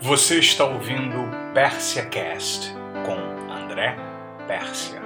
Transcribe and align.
Você 0.00 0.38
está 0.38 0.64
ouvindo 0.64 1.16
Pérsia 1.54 2.04
Cast 2.06 2.72
com 3.06 3.52
André 3.52 3.96
Pérsia. 4.46 5.03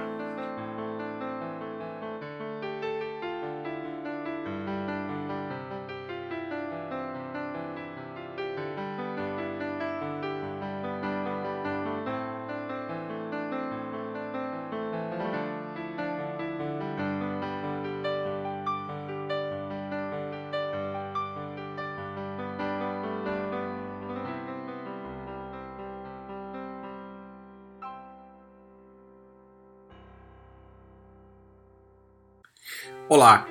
Olá! 33.19 33.45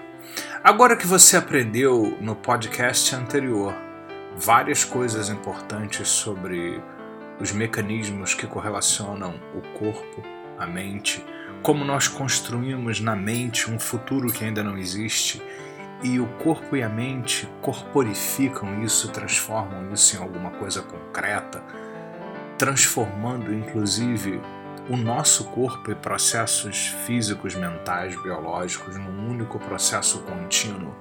Agora 0.64 0.96
que 0.96 1.06
você 1.06 1.36
aprendeu 1.36 2.16
no 2.22 2.34
podcast 2.34 3.14
anterior 3.14 3.74
várias 4.34 4.82
coisas 4.82 5.28
importantes 5.28 6.08
sobre 6.08 6.82
os 7.38 7.52
mecanismos 7.52 8.32
que 8.32 8.46
correlacionam 8.46 9.38
o 9.54 9.60
corpo, 9.78 10.22
a 10.58 10.66
mente, 10.66 11.22
como 11.60 11.84
nós 11.84 12.08
construímos 12.08 12.98
na 13.00 13.14
mente 13.14 13.70
um 13.70 13.78
futuro 13.78 14.32
que 14.32 14.42
ainda 14.42 14.64
não 14.64 14.78
existe 14.78 15.42
e 16.02 16.19
o 16.19 16.27
corpo 16.38 16.74
e 16.74 16.82
a 16.82 16.88
mente 16.88 17.46
corporificam 17.60 18.82
isso, 18.82 19.12
transformam 19.12 19.92
isso 19.92 20.16
em 20.16 20.19
alguma 20.19 20.50
coisa 20.52 20.80
concreta, 20.80 21.62
transformando 22.56 23.53
inclusive 23.53 24.41
o 24.89 24.97
nosso 24.97 25.44
corpo 25.50 25.91
e 25.91 25.94
processos 25.94 26.89
físicos, 27.06 27.55
mentais, 27.55 28.20
biológicos 28.22 28.97
num 28.97 29.28
único 29.31 29.58
processo 29.58 30.20
contínuo, 30.22 30.94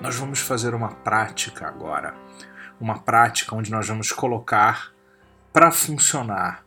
nós 0.00 0.14
vamos 0.14 0.38
fazer 0.38 0.74
uma 0.74 0.90
prática 0.90 1.66
agora. 1.66 2.14
Uma 2.80 3.00
prática 3.00 3.56
onde 3.56 3.72
nós 3.72 3.88
vamos 3.88 4.12
colocar 4.12 4.92
para 5.52 5.72
funcionar 5.72 6.64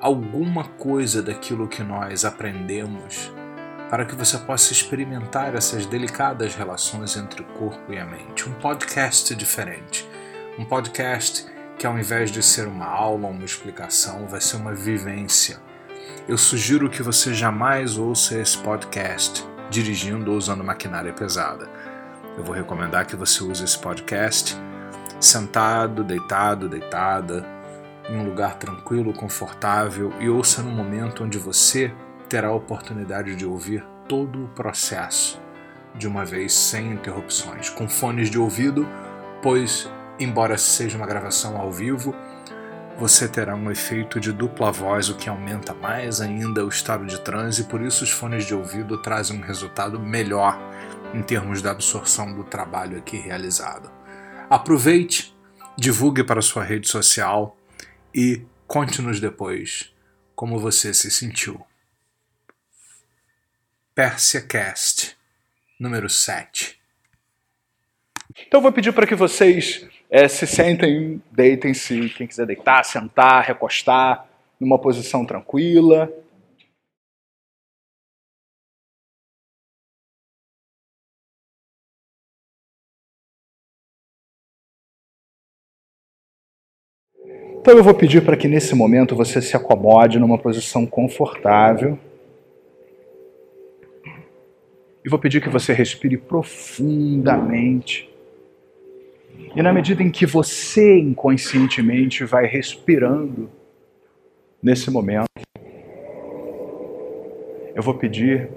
alguma 0.00 0.64
coisa 0.64 1.22
daquilo 1.22 1.66
que 1.66 1.82
nós 1.82 2.26
aprendemos 2.26 3.32
para 3.88 4.04
que 4.04 4.14
você 4.14 4.36
possa 4.38 4.72
experimentar 4.72 5.54
essas 5.54 5.86
delicadas 5.86 6.54
relações 6.54 7.16
entre 7.16 7.42
o 7.42 7.44
corpo 7.44 7.92
e 7.92 7.98
a 7.98 8.04
mente. 8.04 8.48
Um 8.48 8.52
podcast 8.54 9.34
diferente. 9.34 10.06
Um 10.58 10.64
podcast 10.64 11.46
que 11.78 11.86
ao 11.86 11.98
invés 11.98 12.30
de 12.30 12.42
ser 12.42 12.66
uma 12.66 12.86
aula 12.86 13.28
uma 13.28 13.44
explicação, 13.44 14.26
vai 14.26 14.40
ser 14.40 14.56
uma 14.56 14.74
vivência. 14.74 15.58
Eu 16.28 16.38
sugiro 16.38 16.88
que 16.88 17.02
você 17.02 17.34
jamais 17.34 17.96
ouça 17.96 18.38
esse 18.38 18.58
podcast 18.58 19.46
dirigindo 19.70 20.30
ou 20.30 20.36
usando 20.36 20.62
maquinária 20.62 21.12
pesada. 21.12 21.68
Eu 22.36 22.44
vou 22.44 22.54
recomendar 22.54 23.06
que 23.06 23.16
você 23.16 23.42
use 23.42 23.64
esse 23.64 23.78
podcast 23.78 24.56
sentado, 25.20 26.04
deitado, 26.04 26.68
deitada, 26.68 27.44
em 28.08 28.16
um 28.18 28.24
lugar 28.24 28.56
tranquilo, 28.56 29.12
confortável 29.12 30.12
e 30.20 30.28
ouça 30.28 30.62
no 30.62 30.70
momento 30.70 31.24
onde 31.24 31.38
você 31.38 31.92
terá 32.28 32.48
a 32.48 32.54
oportunidade 32.54 33.34
de 33.34 33.46
ouvir 33.46 33.84
todo 34.08 34.44
o 34.44 34.48
processo 34.48 35.40
de 35.94 36.08
uma 36.08 36.24
vez 36.24 36.52
sem 36.52 36.92
interrupções, 36.92 37.70
com 37.70 37.88
fones 37.88 38.28
de 38.28 38.38
ouvido, 38.38 38.86
pois 39.42 39.88
Embora 40.18 40.56
seja 40.56 40.96
uma 40.96 41.06
gravação 41.06 41.56
ao 41.56 41.72
vivo, 41.72 42.14
você 42.96 43.28
terá 43.28 43.56
um 43.56 43.70
efeito 43.70 44.20
de 44.20 44.32
dupla 44.32 44.70
voz, 44.70 45.08
o 45.08 45.16
que 45.16 45.28
aumenta 45.28 45.74
mais 45.74 46.20
ainda 46.20 46.64
o 46.64 46.68
estado 46.68 47.04
de 47.04 47.20
transe, 47.20 47.62
e 47.62 47.64
por 47.64 47.82
isso 47.82 48.04
os 48.04 48.10
fones 48.10 48.46
de 48.46 48.54
ouvido 48.54 49.02
trazem 49.02 49.36
um 49.36 49.42
resultado 49.42 49.98
melhor 49.98 50.56
em 51.12 51.20
termos 51.20 51.60
da 51.60 51.72
absorção 51.72 52.32
do 52.32 52.44
trabalho 52.44 52.96
aqui 52.96 53.16
realizado. 53.16 53.90
Aproveite, 54.48 55.36
divulgue 55.76 56.22
para 56.22 56.40
sua 56.40 56.62
rede 56.62 56.88
social 56.88 57.58
e 58.14 58.44
conte-nos 58.68 59.18
depois 59.18 59.92
como 60.36 60.60
você 60.60 60.94
se 60.94 61.10
sentiu. 61.10 61.60
Persia 63.92 64.40
Cast, 64.40 65.16
número 65.78 66.08
7. 66.08 66.80
Então 68.46 68.60
vou 68.60 68.72
pedir 68.72 68.92
para 68.92 69.06
que 69.06 69.14
vocês 69.14 69.88
é, 70.10 70.28
se 70.28 70.46
sentem, 70.46 71.20
deitem-se, 71.30 72.08
quem 72.10 72.26
quiser 72.26 72.46
deitar, 72.46 72.84
sentar, 72.84 73.42
recostar, 73.44 74.28
numa 74.60 74.78
posição 74.78 75.24
tranquila. 75.26 76.12
Então 87.60 87.76
eu 87.76 87.82
vou 87.82 87.94
pedir 87.94 88.22
para 88.22 88.36
que 88.36 88.46
nesse 88.46 88.74
momento 88.74 89.16
você 89.16 89.40
se 89.40 89.56
acomode 89.56 90.18
numa 90.18 90.36
posição 90.36 90.84
confortável. 90.84 91.98
E 95.02 95.08
vou 95.08 95.18
pedir 95.18 95.40
que 95.40 95.48
você 95.48 95.72
respire 95.72 96.18
profundamente 96.18 98.13
e 99.56 99.62
na 99.62 99.72
medida 99.72 100.02
em 100.02 100.10
que 100.10 100.26
você 100.26 100.98
inconscientemente 100.98 102.24
vai 102.24 102.46
respirando 102.46 103.48
nesse 104.60 104.90
momento, 104.90 105.28
eu 107.74 107.82
vou 107.82 107.94
pedir 107.94 108.48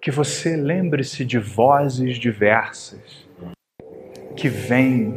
que 0.00 0.10
você 0.10 0.56
lembre-se 0.56 1.24
de 1.24 1.38
vozes 1.38 2.16
diversas 2.16 3.28
que 4.36 4.48
vêm 4.48 5.16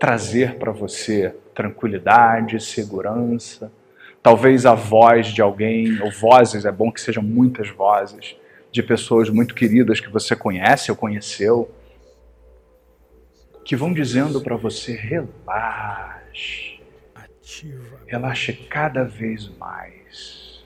trazer 0.00 0.56
para 0.56 0.72
você 0.72 1.34
tranquilidade, 1.54 2.60
segurança, 2.60 3.70
talvez 4.20 4.66
a 4.66 4.74
voz 4.74 5.28
de 5.28 5.40
alguém, 5.40 6.00
ou 6.02 6.10
vozes, 6.10 6.64
é 6.64 6.72
bom 6.72 6.90
que 6.90 7.00
sejam 7.00 7.22
muitas 7.22 7.68
vozes, 7.68 8.36
de 8.72 8.82
pessoas 8.82 9.30
muito 9.30 9.54
queridas 9.54 10.00
que 10.00 10.08
você 10.08 10.34
conhece 10.34 10.90
ou 10.90 10.96
conheceu 10.96 11.70
que 13.64 13.76
vão 13.76 13.92
dizendo 13.92 14.40
para 14.40 14.56
você: 14.56 14.94
relaxe. 14.94 16.80
Relaxe 18.06 18.52
cada 18.52 19.04
vez 19.04 19.50
mais. 19.58 20.62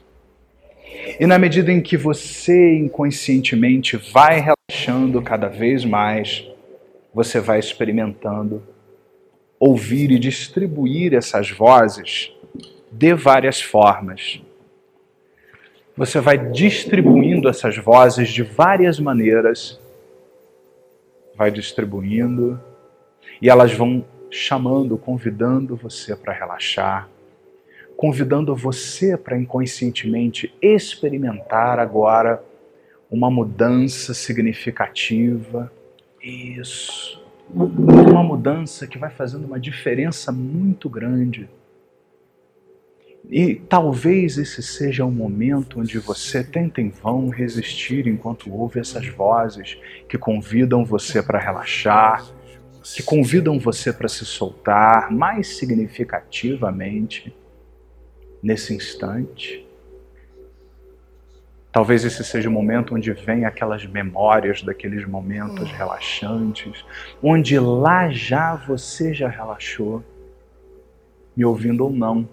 E 1.19 1.25
na 1.25 1.37
medida 1.37 1.71
em 1.71 1.81
que 1.81 1.97
você 1.97 2.75
inconscientemente 2.75 3.97
vai 3.97 4.39
relaxando 4.39 5.21
cada 5.21 5.47
vez 5.47 5.83
mais, 5.83 6.45
você 7.13 7.39
vai 7.39 7.59
experimentando 7.59 8.63
ouvir 9.59 10.11
e 10.11 10.19
distribuir 10.19 11.13
essas 11.13 11.49
vozes 11.49 12.31
de 12.91 13.13
várias 13.13 13.61
formas. 13.61 14.41
Você 15.95 16.19
vai 16.19 16.37
distribuindo 16.37 17.49
essas 17.49 17.75
vozes 17.77 18.29
de 18.29 18.43
várias 18.43 18.99
maneiras, 18.99 19.79
vai 21.35 21.49
distribuindo 21.49 22.61
e 23.41 23.49
elas 23.49 23.73
vão 23.73 24.05
chamando, 24.29 24.97
convidando 24.97 25.75
você 25.75 26.15
para 26.15 26.33
relaxar, 26.33 27.09
convidando 27.95 28.55
você 28.55 29.17
para 29.17 29.37
inconscientemente 29.37 30.53
experimentar 30.61 31.79
agora 31.79 32.43
uma 33.09 33.31
mudança 33.31 34.13
significativa. 34.13 35.71
Isso. 36.21 37.23
Uma 37.49 38.23
mudança 38.23 38.85
que 38.85 38.97
vai 38.97 39.09
fazendo 39.09 39.45
uma 39.45 39.59
diferença 39.59 40.31
muito 40.31 40.89
grande. 40.89 41.49
E 43.29 43.55
talvez 43.55 44.37
esse 44.37 44.63
seja 44.63 45.05
o 45.05 45.11
momento 45.11 45.79
onde 45.81 45.97
você 45.99 46.43
tenta 46.43 46.81
em 46.81 46.89
vão 46.89 47.29
resistir 47.29 48.07
enquanto 48.07 48.53
ouve 48.53 48.79
essas 48.79 49.07
vozes 49.07 49.77
que 50.07 50.17
convidam 50.17 50.85
você 50.85 51.21
para 51.21 51.39
relaxar, 51.39 52.25
que 52.95 53.03
convidam 53.03 53.59
você 53.59 53.91
para 53.91 54.07
se 54.07 54.25
soltar 54.25 55.11
mais 55.11 55.57
significativamente 55.57 57.35
nesse 58.41 58.73
instante. 58.73 59.65
Talvez 61.71 62.03
esse 62.05 62.23
seja 62.23 62.49
o 62.49 62.51
momento 62.51 62.95
onde 62.95 63.11
vem 63.11 63.45
aquelas 63.45 63.85
memórias 63.85 64.61
daqueles 64.61 65.05
momentos 65.05 65.69
relaxantes, 65.71 66.83
onde 67.21 67.59
lá 67.59 68.09
já 68.09 68.55
você 68.55 69.13
já 69.13 69.27
relaxou, 69.27 70.03
me 71.35 71.45
ouvindo 71.45 71.83
ou 71.83 71.91
não, 71.91 72.27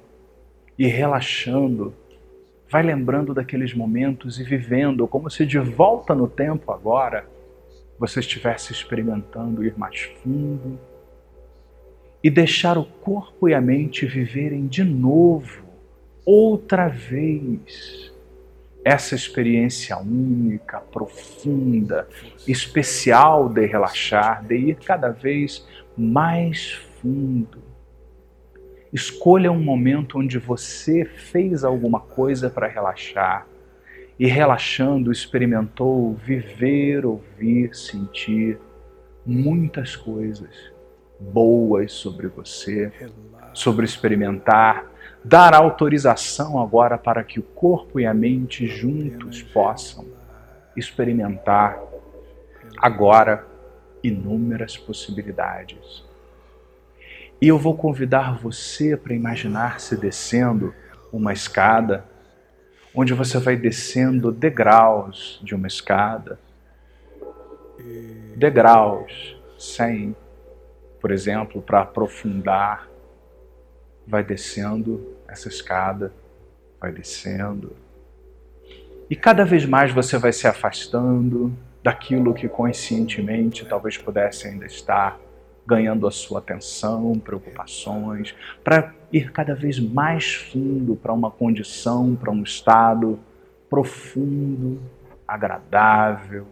e 0.78 0.86
relaxando, 0.86 1.94
vai 2.70 2.82
lembrando 2.82 3.34
daqueles 3.34 3.74
momentos 3.74 4.40
e 4.40 4.44
vivendo 4.44 5.06
como 5.06 5.30
se 5.30 5.44
de 5.44 5.58
volta 5.58 6.14
no 6.14 6.26
tempo 6.26 6.72
agora 6.72 7.33
você 7.99 8.20
estivesse 8.20 8.73
experimentando 8.73 9.64
ir 9.64 9.76
mais 9.76 10.02
fundo 10.23 10.79
e 12.23 12.31
deixar 12.31 12.79
o 12.79 12.85
corpo 12.85 13.49
e 13.49 13.55
a 13.55 13.61
mente 13.61 14.06
viverem 14.06 14.67
de 14.67 14.82
novo, 14.82 15.62
outra 16.25 16.88
vez, 16.88 18.12
essa 18.82 19.14
experiência 19.14 19.99
única, 19.99 20.81
profunda, 20.81 22.08
especial 22.49 23.49
de 23.49 23.67
relaxar, 23.67 24.43
de 24.44 24.55
ir 24.55 24.76
cada 24.76 25.11
vez 25.11 25.67
mais 25.97 26.73
fundo. 26.73 27.62
Escolha 28.93 29.52
um 29.52 29.62
momento 29.62 30.19
onde 30.19 30.38
você 30.38 31.05
fez 31.05 31.62
alguma 31.62 32.00
coisa 32.00 32.49
para 32.49 32.69
relaxar 32.69 33.47
e, 34.19 34.26
relaxando, 34.26 35.11
experimentou 35.11 36.14
viver, 36.14 37.05
ouvir, 37.05 37.75
sentir 37.75 38.58
muitas 39.26 39.96
coisas 39.96 40.72
boas 41.19 41.93
sobre 41.93 42.28
você, 42.28 42.93
sobre 43.52 43.84
experimentar, 43.84 44.87
dar 45.25 45.55
autorização 45.55 46.61
agora 46.61 46.99
para 46.99 47.25
que 47.25 47.40
o 47.40 47.43
corpo 47.43 47.99
e 47.99 48.06
a 48.06 48.12
mente 48.12 48.66
juntos 48.66 49.43
possam 49.43 50.05
experimentar 50.76 51.81
agora 52.78 53.46
inúmeras 54.02 54.76
possibilidades. 54.76 56.05
E 57.40 57.49
eu 57.49 57.58
vou 57.58 57.76
convidar 57.76 58.38
você 58.38 58.96
para 58.96 59.14
imaginar-se 59.14 59.96
descendo 59.96 60.75
uma 61.12 61.32
escada, 61.32 62.05
onde 62.94 63.12
você 63.12 63.38
vai 63.38 63.56
descendo 63.56 64.31
degraus 64.31 65.41
de 65.43 65.55
uma 65.55 65.67
escada, 65.67 66.38
degraus 68.37 69.37
sem 69.58 70.14
por 71.05 71.11
exemplo, 71.11 71.61
para 71.61 71.82
aprofundar, 71.82 72.88
vai 74.06 74.25
descendo 74.25 75.14
essa 75.29 75.49
escada, 75.49 76.11
vai 76.81 76.91
descendo. 76.91 77.76
E 79.11 79.14
cada 79.14 79.44
vez 79.44 79.67
mais 79.67 79.93
você 79.93 80.17
vai 80.17 80.32
se 80.32 80.47
afastando 80.47 81.52
daquilo 81.82 82.32
que 82.32 82.49
conscientemente 82.49 83.67
talvez 83.67 83.99
pudesse 83.99 84.49
ainda 84.49 84.64
estar 84.64 85.20
ganhando 85.67 86.06
a 86.06 86.11
sua 86.11 86.38
atenção, 86.38 87.19
preocupações, 87.19 88.35
para 88.64 88.94
ir 89.16 89.31
cada 89.31 89.55
vez 89.55 89.78
mais 89.78 90.34
fundo 90.34 90.96
para 90.96 91.12
uma 91.12 91.31
condição, 91.31 92.16
para 92.16 92.32
um 92.32 92.43
estado 92.43 93.16
profundo, 93.70 94.82
agradável, 95.26 96.49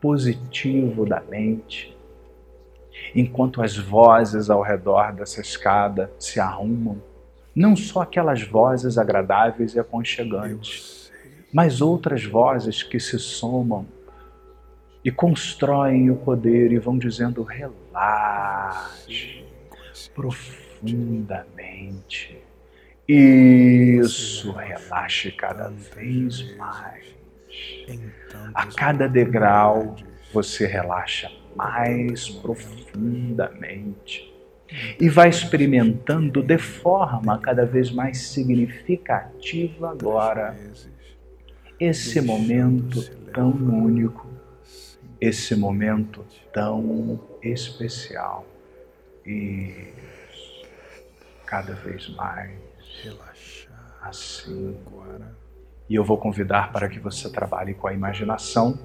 positivo 0.00 1.04
da 1.04 1.20
mente. 1.20 1.94
Enquanto 3.14 3.62
as 3.62 3.76
vozes 3.76 4.48
ao 4.48 4.62
redor 4.62 5.12
dessa 5.12 5.42
escada 5.42 6.10
se 6.18 6.40
arrumam, 6.40 7.02
não 7.54 7.76
só 7.76 8.00
aquelas 8.00 8.42
vozes 8.42 8.96
agradáveis 8.96 9.74
e 9.74 9.78
aconchegantes, 9.78 11.12
mas 11.52 11.82
outras 11.82 12.24
vozes 12.24 12.82
que 12.82 12.98
se 12.98 13.18
somam 13.18 13.84
e 15.04 15.10
constroem 15.10 16.10
o 16.10 16.16
poder 16.16 16.72
e 16.72 16.78
vão 16.78 16.96
dizendo: 16.96 17.42
relaxe 17.42 19.44
profundamente. 20.80 22.38
Isso, 23.08 24.52
relaxe 24.52 25.32
cada 25.32 25.68
vez 25.68 26.56
mais. 26.56 27.04
A 28.54 28.66
cada 28.66 29.08
degrau 29.08 29.96
você 30.32 30.66
relaxa 30.66 31.30
mais 31.56 32.28
profundamente 32.28 34.32
e 35.00 35.08
vai 35.08 35.28
experimentando 35.28 36.42
de 36.42 36.58
forma 36.58 37.36
cada 37.38 37.66
vez 37.66 37.90
mais 37.90 38.18
significativa 38.18 39.90
agora. 39.90 40.56
esse 41.80 42.20
momento 42.20 43.02
tão 43.32 43.50
único, 43.50 44.28
esse 45.20 45.56
momento 45.56 46.24
tão 46.52 47.18
especial. 47.42 48.46
E 49.26 49.88
cada 51.50 51.74
vez 51.74 52.08
mais 52.10 52.58
assim. 54.00 54.78
E 55.88 55.94
eu 55.96 56.04
vou 56.04 56.16
convidar 56.16 56.72
para 56.72 56.88
que 56.88 56.98
você 56.98 57.28
trabalhe 57.28 57.74
com 57.74 57.88
a 57.88 57.92
imaginação 57.92 58.78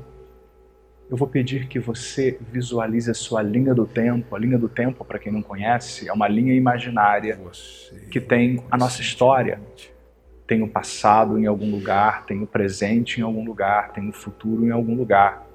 eu 1.10 1.16
vou 1.16 1.28
pedir 1.28 1.68
que 1.68 1.80
você 1.80 2.38
visualize 2.52 3.10
a 3.10 3.14
sua 3.14 3.42
linha 3.42 3.76
do 3.76 3.86
tempo. 3.86 4.36
A 4.36 4.40
linha 4.40 4.58
do 4.58 4.68
tempo, 4.68 5.06
para 5.06 5.20
quem 5.20 5.32
não 5.32 5.42
conhece, 5.42 6.10
é 6.10 6.14
uma 6.14 6.28
linha 6.28 6.54
imaginária 6.54 7.40
que 8.10 8.20
tem 8.20 8.64
a 8.72 8.78
nossa 8.78 9.02
história. 9.02 9.62
Tem 10.48 10.64
o 10.64 10.68
passado 10.68 11.38
em 11.38 11.46
algum 11.46 11.70
lugar, 11.70 12.26
tem 12.26 12.42
o 12.42 12.48
presente 12.48 13.20
em 13.20 13.24
algum 13.24 13.46
lugar, 13.46 13.92
tem 13.94 14.10
o 14.10 14.14
futuro 14.14 14.66
em 14.66 14.72
algum 14.72 14.96
lugar. 14.96 15.46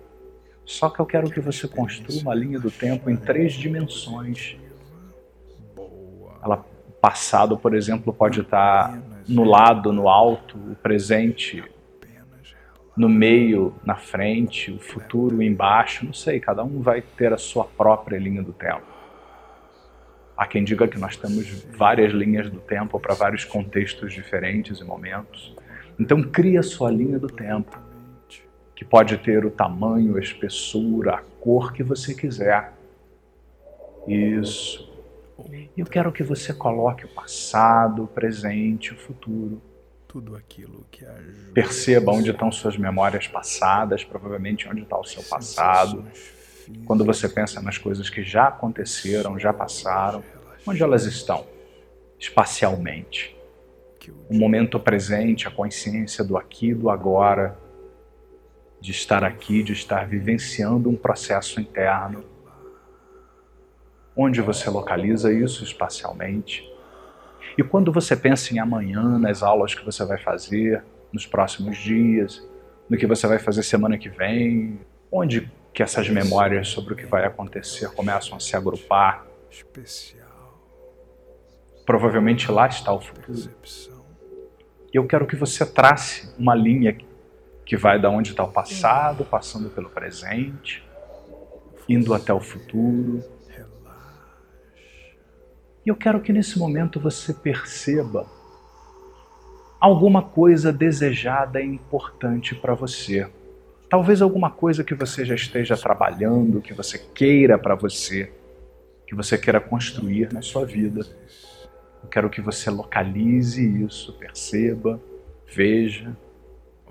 Só 0.64 0.88
que 0.88 1.00
eu 1.00 1.06
quero 1.06 1.28
que 1.30 1.40
você 1.40 1.66
construa 1.66 2.20
uma 2.20 2.34
linha 2.34 2.60
do 2.60 2.70
tempo 2.70 3.10
em 3.10 3.16
três 3.16 3.54
dimensões. 3.54 4.56
Ela, 6.42 6.64
passado, 7.00 7.56
por 7.56 7.74
exemplo, 7.74 8.12
pode 8.12 8.40
estar 8.40 8.98
no 9.28 9.44
lado, 9.44 9.92
no 9.92 10.08
alto, 10.08 10.56
o 10.56 10.74
presente 10.76 11.64
no 12.96 13.08
meio, 13.08 13.74
na 13.82 13.96
frente, 13.96 14.70
o 14.70 14.78
futuro 14.78 15.42
embaixo, 15.42 16.04
não 16.04 16.12
sei, 16.12 16.38
cada 16.38 16.62
um 16.62 16.82
vai 16.82 17.00
ter 17.00 17.32
a 17.32 17.38
sua 17.38 17.64
própria 17.64 18.18
linha 18.18 18.42
do 18.42 18.52
tempo. 18.52 18.84
Há 20.36 20.46
quem 20.46 20.62
diga 20.62 20.86
que 20.86 20.98
nós 20.98 21.16
temos 21.16 21.46
várias 21.76 22.12
linhas 22.12 22.50
do 22.50 22.60
tempo 22.60 23.00
para 23.00 23.14
vários 23.14 23.44
contextos 23.44 24.12
diferentes 24.12 24.80
e 24.80 24.84
momentos. 24.84 25.54
Então 25.98 26.22
cria 26.22 26.60
a 26.60 26.62
sua 26.62 26.90
linha 26.90 27.18
do 27.18 27.28
tempo, 27.28 27.78
que 28.74 28.84
pode 28.84 29.16
ter 29.18 29.46
o 29.46 29.50
tamanho, 29.50 30.16
a 30.16 30.20
espessura, 30.20 31.14
a 31.14 31.22
cor 31.40 31.72
que 31.72 31.82
você 31.82 32.14
quiser. 32.14 32.72
Isso. 34.06 34.89
Eu 35.76 35.86
quero 35.86 36.12
que 36.12 36.22
você 36.22 36.52
coloque 36.52 37.04
o 37.04 37.08
passado, 37.08 38.04
o 38.04 38.06
presente, 38.06 38.92
o 38.92 38.96
futuro 38.96 39.62
tudo 40.10 40.34
aquilo 40.34 40.84
que 40.90 41.04
ajuda. 41.04 41.52
Perceba 41.54 42.10
onde 42.10 42.32
estão 42.32 42.50
suas 42.50 42.76
memórias 42.76 43.28
passadas, 43.28 44.02
provavelmente 44.02 44.68
onde 44.68 44.82
está 44.82 44.98
o 44.98 45.04
seu 45.04 45.22
passado. 45.22 46.04
Quando 46.84 47.04
você 47.04 47.28
pensa 47.28 47.62
nas 47.62 47.78
coisas 47.78 48.10
que 48.10 48.24
já 48.24 48.48
aconteceram, 48.48 49.38
já 49.38 49.52
passaram, 49.52 50.24
onde 50.66 50.82
elas 50.82 51.04
estão 51.04 51.46
espacialmente. 52.18 53.36
O 54.28 54.34
momento 54.34 54.80
presente, 54.80 55.46
a 55.46 55.50
consciência 55.50 56.24
do 56.24 56.36
aqui, 56.36 56.74
do 56.74 56.90
agora, 56.90 57.56
de 58.80 58.90
estar 58.90 59.22
aqui, 59.22 59.62
de 59.62 59.72
estar 59.72 60.08
vivenciando 60.08 60.90
um 60.90 60.96
processo 60.96 61.60
interno. 61.60 62.24
Onde 64.22 64.42
você 64.42 64.68
localiza 64.68 65.32
isso 65.32 65.64
espacialmente? 65.64 66.70
E 67.56 67.62
quando 67.62 67.90
você 67.90 68.14
pensa 68.14 68.52
em 68.52 68.58
amanhã, 68.58 69.18
nas 69.18 69.42
aulas 69.42 69.74
que 69.74 69.82
você 69.82 70.04
vai 70.04 70.18
fazer, 70.18 70.84
nos 71.10 71.24
próximos 71.24 71.78
dias, 71.78 72.46
no 72.86 72.98
que 72.98 73.06
você 73.06 73.26
vai 73.26 73.38
fazer 73.38 73.62
semana 73.62 73.96
que 73.96 74.10
vem, 74.10 74.78
onde 75.10 75.50
que 75.72 75.82
essas 75.82 76.06
memórias 76.10 76.68
sobre 76.68 76.92
o 76.92 76.96
que 76.98 77.06
vai 77.06 77.24
acontecer 77.24 77.88
começam 77.92 78.36
a 78.36 78.40
se 78.40 78.54
agrupar? 78.54 79.24
Provavelmente 81.86 82.52
lá 82.52 82.66
está 82.66 82.92
o 82.92 83.00
futuro. 83.00 83.50
Eu 84.92 85.06
quero 85.06 85.26
que 85.26 85.34
você 85.34 85.64
trace 85.64 86.30
uma 86.38 86.54
linha 86.54 86.94
que 87.64 87.74
vai 87.74 87.98
da 87.98 88.10
onde 88.10 88.32
está 88.32 88.44
o 88.44 88.52
passado, 88.52 89.24
passando 89.24 89.70
pelo 89.70 89.88
presente, 89.88 90.86
indo 91.88 92.12
até 92.12 92.34
o 92.34 92.40
futuro, 92.40 93.24
e 95.84 95.88
eu 95.88 95.96
quero 95.96 96.20
que 96.20 96.32
nesse 96.32 96.58
momento 96.58 97.00
você 97.00 97.32
perceba 97.32 98.26
alguma 99.80 100.22
coisa 100.22 100.70
desejada 100.70 101.60
e 101.60 101.66
importante 101.66 102.54
para 102.54 102.74
você. 102.74 103.26
Talvez 103.88 104.20
alguma 104.20 104.50
coisa 104.50 104.84
que 104.84 104.94
você 104.94 105.24
já 105.24 105.34
esteja 105.34 105.76
trabalhando, 105.76 106.60
que 106.60 106.74
você 106.74 106.98
queira 106.98 107.58
para 107.58 107.74
você, 107.74 108.30
que 109.06 109.14
você 109.14 109.38
queira 109.38 109.60
construir 109.60 110.32
na 110.32 110.42
sua 110.42 110.66
vida. 110.66 111.00
Eu 112.02 112.08
quero 112.08 112.28
que 112.28 112.42
você 112.42 112.70
localize 112.70 113.82
isso, 113.82 114.12
perceba, 114.12 115.00
veja, 115.48 116.14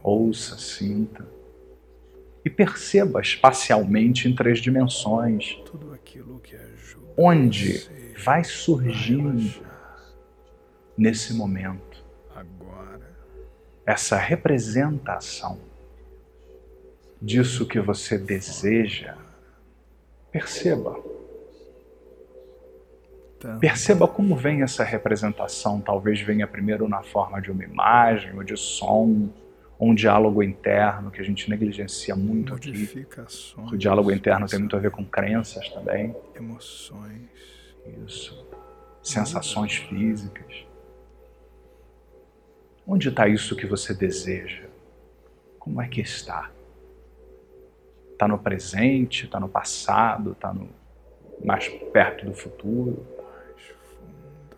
ouça, 0.02 0.58
sinta. 0.58 1.26
E 2.44 2.50
perceba 2.50 3.22
espacialmente 3.22 4.28
em 4.28 4.36
três 4.36 4.60
dimensões. 4.60 5.58
Onde 7.16 7.88
vai 8.24 8.44
surgindo 8.44 9.64
nesse 10.98 11.34
momento. 11.34 12.04
Essa 13.86 14.18
representação 14.18 15.60
disso 17.22 17.66
que 17.66 17.80
você 17.80 18.18
deseja, 18.18 19.16
perceba. 20.32 20.96
Perceba 23.60 24.08
como 24.08 24.36
vem 24.36 24.62
essa 24.62 24.84
representação. 24.84 25.82
Talvez 25.82 26.22
venha 26.22 26.46
primeiro 26.46 26.88
na 26.88 27.02
forma 27.02 27.42
de 27.42 27.50
uma 27.50 27.64
imagem 27.64 28.36
ou 28.36 28.44
de 28.44 28.58
som, 28.58 29.30
ou 29.80 29.90
um 29.90 29.96
diálogo 29.96 30.44
interno 30.44 31.10
que 31.10 31.22
a 31.22 31.24
gente 31.24 31.50
negligencia 31.50 32.16
muito 32.16 32.54
aqui. 32.54 33.08
O 33.72 33.78
diálogo 33.78 34.12
interno 34.12 34.46
tem 34.46 34.60
muito 34.60 34.76
a 34.76 34.80
ver 34.80 34.92
com 34.92 35.06
crenças 35.06 35.68
também. 35.70 36.14
Emoções. 36.36 37.22
Isso. 38.06 38.48
Sensações 39.02 39.76
físicas. 39.76 40.66
Onde 42.86 43.10
está 43.10 43.28
isso 43.28 43.56
que 43.56 43.68
você 43.68 43.94
deseja? 43.94 44.68
Como 45.58 45.82
é 45.82 45.88
que 45.88 46.02
está? 46.02 46.52
Está 48.12 48.28
no 48.28 48.40
presente? 48.40 49.26
Está 49.26 49.40
no 49.40 49.48
passado? 49.48 50.32
Está 50.32 50.54
no 50.54 50.70
mais 51.44 51.68
perto 51.68 52.26
do 52.26 52.34
futuro? 52.34 53.06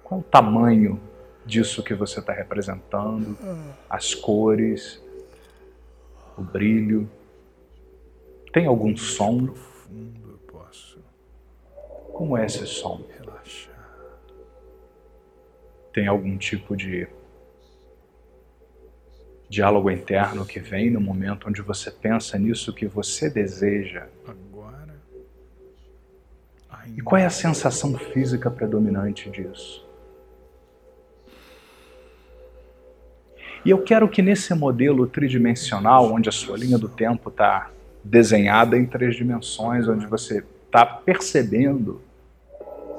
Qual 0.04 0.22
o 0.22 0.24
tamanho 0.24 1.00
disso 1.46 1.84
que 1.84 1.94
você 1.94 2.20
está 2.20 2.34
representando? 2.34 3.38
As 3.90 4.14
cores, 4.16 5.02
o 6.38 6.42
brilho? 6.42 7.10
Tem 8.52 8.66
algum 8.66 8.96
som? 8.98 9.54
Como 12.14 12.38
é 12.38 12.46
esse 12.46 12.66
som? 12.66 13.02
Tem 15.94 16.08
algum 16.08 16.38
tipo 16.38 16.76
de 16.76 17.08
diálogo 19.50 19.92
interno 19.92 20.46
que 20.46 20.60
vem 20.60 20.90
no 20.90 21.02
momento 21.02 21.50
onde 21.50 21.62
você 21.62 21.92
pensa 21.92 22.38
nisso 22.38 22.74
que 22.74 22.88
você 22.88 23.30
deseja? 23.30 24.08
E 26.96 27.02
qual 27.02 27.20
é 27.20 27.26
a 27.26 27.30
sensação 27.30 27.98
física 27.98 28.50
predominante 28.50 29.30
disso? 29.30 29.86
E 33.64 33.70
eu 33.70 33.84
quero 33.84 34.10
que 34.10 34.22
nesse 34.22 34.54
modelo 34.56 35.06
tridimensional, 35.06 36.12
onde 36.12 36.28
a 36.28 36.32
sua 36.32 36.58
linha 36.58 36.78
do 36.78 36.90
tempo 36.90 37.30
está 37.30 37.70
desenhada 38.04 38.78
em 38.78 38.86
três 38.86 39.16
dimensões, 39.16 39.88
onde 39.88 40.08
você 40.08 40.44
está 40.72 40.86
percebendo 40.86 42.02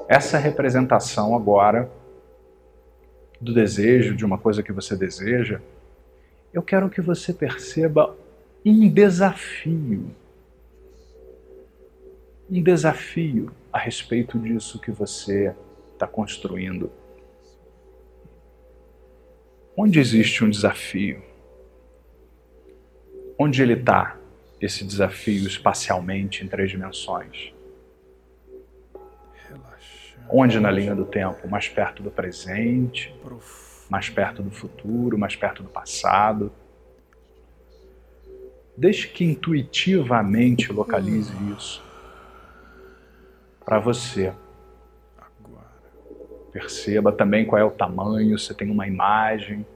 essa 0.07 0.37
representação 0.37 1.35
agora 1.35 1.91
do 3.41 3.55
desejo, 3.55 4.15
de 4.15 4.27
uma 4.27 4.37
coisa 4.37 4.63
que 4.63 4.71
você 4.71 4.95
deseja, 4.95 5.59
eu 6.53 6.63
quero 6.63 6.91
que 6.91 7.01
você 7.01 7.33
perceba 7.33 8.15
um 8.63 8.91
desafio. 8.91 10.11
Um 12.51 12.63
desafio 12.63 13.51
a 13.73 13.79
respeito 13.79 14.39
disso 14.39 14.79
que 14.79 14.91
você 14.91 15.55
está 15.95 16.07
construindo. 16.07 16.93
Onde 19.75 19.99
existe 19.99 20.45
um 20.45 20.51
desafio? 20.51 21.23
Onde 23.39 23.63
ele 23.63 23.73
está, 23.73 24.19
esse 24.61 24.85
desafio, 24.85 25.47
espacialmente, 25.47 26.45
em 26.45 26.49
três 26.49 26.71
dimensões? 26.71 27.55
Onde 30.35 30.59
na 30.59 30.71
linha 30.71 30.95
do 30.95 31.05
tempo? 31.05 31.47
Mais 31.47 31.69
perto 31.69 32.03
do 32.03 32.11
presente? 32.11 33.15
Mais 33.91 34.09
perto 34.09 34.43
do 34.43 34.51
futuro? 34.51 35.19
Mais 35.19 35.37
perto 35.37 35.63
do 35.63 35.69
passado? 35.69 36.51
Deixe 38.75 39.09
que 39.09 39.25
intuitivamente 39.25 40.73
localize 40.73 41.31
isso 41.55 41.85
para 43.63 43.79
você. 43.79 44.33
Perceba 46.51 47.13
também 47.13 47.45
qual 47.45 47.61
é 47.61 47.65
o 47.65 47.71
tamanho, 47.71 48.39
se 48.39 48.55
tem 48.55 48.71
uma 48.71 48.87
imagem, 48.87 49.67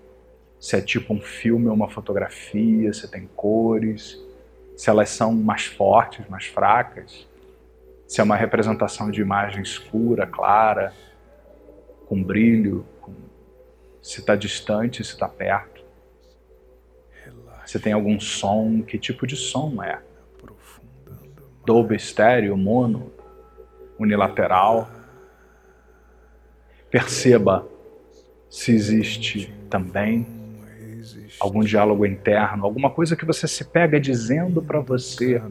se 0.58 0.74
é 0.76 0.80
tipo 0.80 1.12
um 1.12 1.20
filme 1.20 1.68
ou 1.68 1.74
uma 1.74 1.90
fotografia, 1.90 2.92
se 2.94 3.10
tem 3.10 3.28
cores, 3.36 4.18
se 4.74 4.88
elas 4.88 5.10
são 5.10 5.34
mais 5.34 5.66
fortes, 5.66 6.26
mais 6.28 6.46
fracas, 6.46 7.26
se 8.06 8.20
é 8.20 8.24
uma 8.24 8.36
representação 8.36 9.10
de 9.10 9.20
imagem 9.20 9.62
escura, 9.62 10.26
clara, 10.26 10.92
com 12.06 12.22
brilho, 12.22 12.86
com... 13.00 13.12
se 14.00 14.20
está 14.20 14.36
distante, 14.36 15.02
se 15.04 15.12
está 15.12 15.28
perto. 15.28 15.84
Se 17.64 17.80
tem 17.80 17.92
algum 17.92 18.20
som, 18.20 18.80
que 18.82 18.96
tipo 18.96 19.26
de 19.26 19.34
som 19.34 19.82
é? 19.82 20.00
Dolby 21.64 21.96
estéreo, 21.96 22.56
mono, 22.56 23.12
unilateral. 23.98 24.88
Perceba 26.88 27.66
se 28.48 28.72
existe 28.72 29.52
também 29.68 30.24
algum 31.40 31.60
diálogo 31.60 32.06
interno, 32.06 32.64
alguma 32.64 32.88
coisa 32.88 33.16
que 33.16 33.24
você 33.24 33.48
se 33.48 33.64
pega 33.64 34.00
dizendo 34.00 34.62
para 34.62 34.78
você 34.78 35.42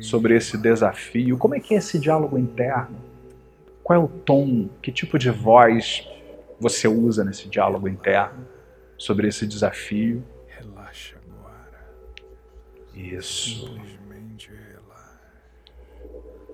sobre 0.00 0.36
esse 0.36 0.56
desafio. 0.56 1.36
Como 1.36 1.54
é 1.54 1.60
que 1.60 1.74
é 1.74 1.78
esse 1.78 1.98
diálogo 1.98 2.38
interno? 2.38 2.96
Qual 3.82 4.00
é 4.00 4.02
o 4.02 4.08
tom? 4.08 4.68
Que 4.82 4.92
tipo 4.92 5.18
de 5.18 5.30
voz 5.30 6.06
você 6.58 6.86
usa 6.86 7.24
nesse 7.24 7.48
diálogo 7.48 7.88
interno 7.88 8.46
sobre 8.96 9.28
esse 9.28 9.46
desafio? 9.46 10.22
Relaxa 10.46 11.16
agora. 11.16 11.78
Isso. 12.94 13.78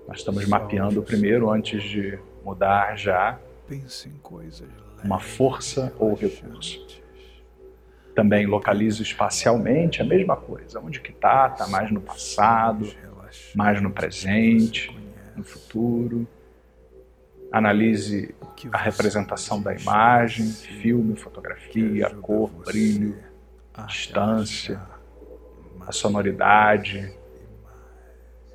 Nós 0.07 0.19
estamos 0.19 0.45
mapeando 0.45 1.03
primeiro, 1.03 1.49
antes 1.51 1.83
de 1.83 2.17
mudar 2.43 2.95
já, 2.95 3.37
uma 5.03 5.19
força 5.19 5.93
ou 5.99 6.13
recurso. 6.13 6.87
Também 8.15 8.45
localize 8.45 9.03
espacialmente 9.03 10.01
a 10.01 10.05
mesma 10.05 10.37
coisa. 10.37 10.79
Onde 10.79 11.01
que 11.01 11.11
está? 11.11 11.49
Está 11.51 11.67
mais 11.67 11.91
no 11.91 11.99
passado, 11.99 12.87
mais 13.55 13.81
no 13.81 13.91
presente, 13.91 14.95
no 15.35 15.43
futuro. 15.43 16.27
Analise 17.51 18.35
a 18.73 18.77
representação 18.77 19.61
da 19.61 19.73
imagem, 19.73 20.47
filme, 20.47 21.15
fotografia, 21.15 22.09
cor, 22.21 22.49
brilho, 22.49 23.17
distância, 23.87 24.81
a 25.85 25.91
sonoridade, 25.91 27.13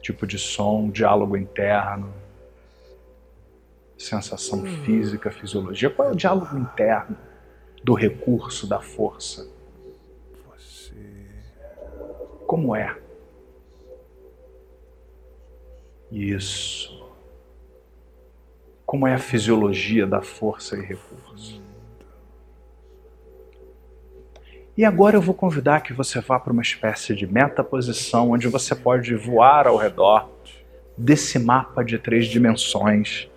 tipo 0.03 0.27
de 0.27 0.39
som, 0.39 0.91
diálogo 0.91 1.37
interno, 1.37 2.13
sensação 3.97 4.61
hum. 4.61 4.85
física, 4.85 5.31
fisiologia. 5.31 5.89
Qual 5.89 6.09
é 6.09 6.13
o 6.13 6.17
diálogo 6.17 6.59
interno 6.59 7.17
do 7.83 7.95
recurso, 7.95 8.67
da 8.67 8.81
força? 8.81 9.49
Como 12.47 12.77
é? 12.77 12.95
Isso. 16.13 17.03
Como 18.85 19.07
é 19.07 19.15
a 19.15 19.19
fisiologia 19.19 20.07
da 20.07 20.21
força 20.21 20.77
e 20.77 20.83
recurso? 20.83 21.63
E 24.77 24.85
agora 24.85 25.17
eu 25.17 25.23
vou 25.23 25.35
convidar 25.35 25.81
que 25.81 25.95
você 25.95 26.21
vá 26.21 26.39
para 26.39 26.53
uma 26.53 26.61
espécie 26.61 27.15
de 27.15 27.27
metaposição 27.27 28.31
onde 28.33 28.47
você 28.47 28.75
pode 28.75 29.15
voar 29.15 29.67
ao 29.67 29.79
redor 29.79 30.29
desse 30.97 31.39
mapa 31.39 31.83
de 31.83 31.99
três 31.99 32.27
dimensões 32.27 33.31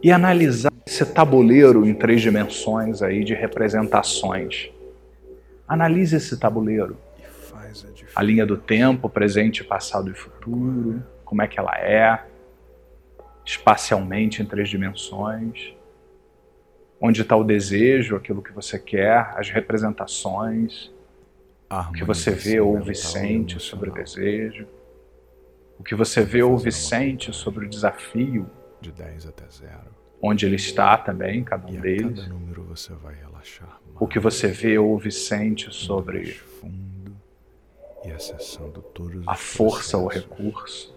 e 0.00 0.12
analisar 0.12 0.72
esse 0.86 1.04
tabuleiro 1.04 1.84
em 1.84 1.94
três 1.94 2.20
dimensões 2.20 3.02
aí 3.02 3.24
de 3.24 3.34
representações. 3.34 4.70
Analise 5.66 6.16
esse 6.16 6.36
tabuleiro. 6.36 6.96
A 8.18 8.22
linha 8.24 8.44
do 8.44 8.56
tempo, 8.56 9.08
presente, 9.08 9.62
passado 9.62 10.10
e 10.10 10.14
futuro, 10.14 11.00
como 11.24 11.40
é 11.40 11.46
que 11.46 11.56
ela 11.56 11.78
é, 11.78 12.20
espacialmente 13.46 14.42
em 14.42 14.44
três 14.44 14.68
dimensões 14.68 15.72
onde 17.00 17.22
está 17.22 17.36
o 17.36 17.44
desejo, 17.44 18.16
aquilo 18.16 18.42
que 18.42 18.50
você 18.50 18.76
quer, 18.76 19.32
as 19.36 19.50
representações, 19.50 20.90
o 21.70 21.92
que 21.92 22.02
você 22.02 22.32
vê, 22.32 22.58
ouve 22.58 22.90
e 22.90 22.96
sente 22.96 23.60
sobre 23.60 23.88
o 23.88 23.94
desejo, 23.94 24.66
o 25.78 25.84
que 25.84 25.94
você 25.94 26.24
vê, 26.24 26.42
ouve 26.42 26.70
e 26.70 26.72
sente 26.72 27.32
sobre 27.32 27.66
o 27.66 27.68
desafio, 27.68 28.50
de 28.80 28.90
10 28.90 29.26
até 29.26 29.44
0. 29.48 29.72
Onde 30.20 30.44
ele 30.44 30.56
está 30.56 30.96
também, 30.96 31.44
cada 31.44 31.68
um 31.68 31.80
deles. 31.80 32.22
Cada 32.22 32.34
o 34.00 34.08
que 34.08 34.18
você 34.18 34.48
vê, 34.48 34.76
ouve 34.76 35.08
e 35.08 35.12
sente 35.12 35.72
sobre 35.72 36.36
a 39.26 39.34
força 39.34 39.98
ou 39.98 40.06
recurso 40.06 40.96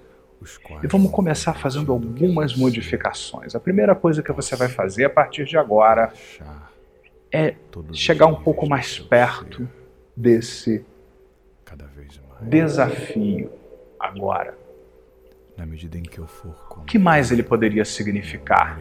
e 0.83 0.87
vamos 0.87 1.11
começar 1.11 1.53
fazendo 1.53 1.91
algumas 1.91 2.55
modificações. 2.55 3.53
A 3.53 3.59
primeira 3.59 3.93
coisa 3.93 4.23
que 4.23 4.31
você 4.31 4.55
vai 4.55 4.67
fazer 4.67 5.05
a 5.05 5.09
partir 5.09 5.45
de 5.45 5.55
agora 5.55 6.11
é 7.31 7.55
chegar 7.93 8.25
um 8.25 8.41
pouco 8.41 8.67
mais 8.67 8.97
perto 8.97 9.69
desse 10.17 10.83
desafio 12.41 13.51
agora. 13.99 14.57
Na 15.55 15.65
medida 15.65 15.97
em 15.97 16.03
que 16.03 16.17
eu 16.17 16.25
for 16.25 16.55
o 16.71 16.81
que 16.85 16.97
mais 16.97 17.31
ele 17.31 17.43
poderia 17.43 17.85
significar? 17.85 18.79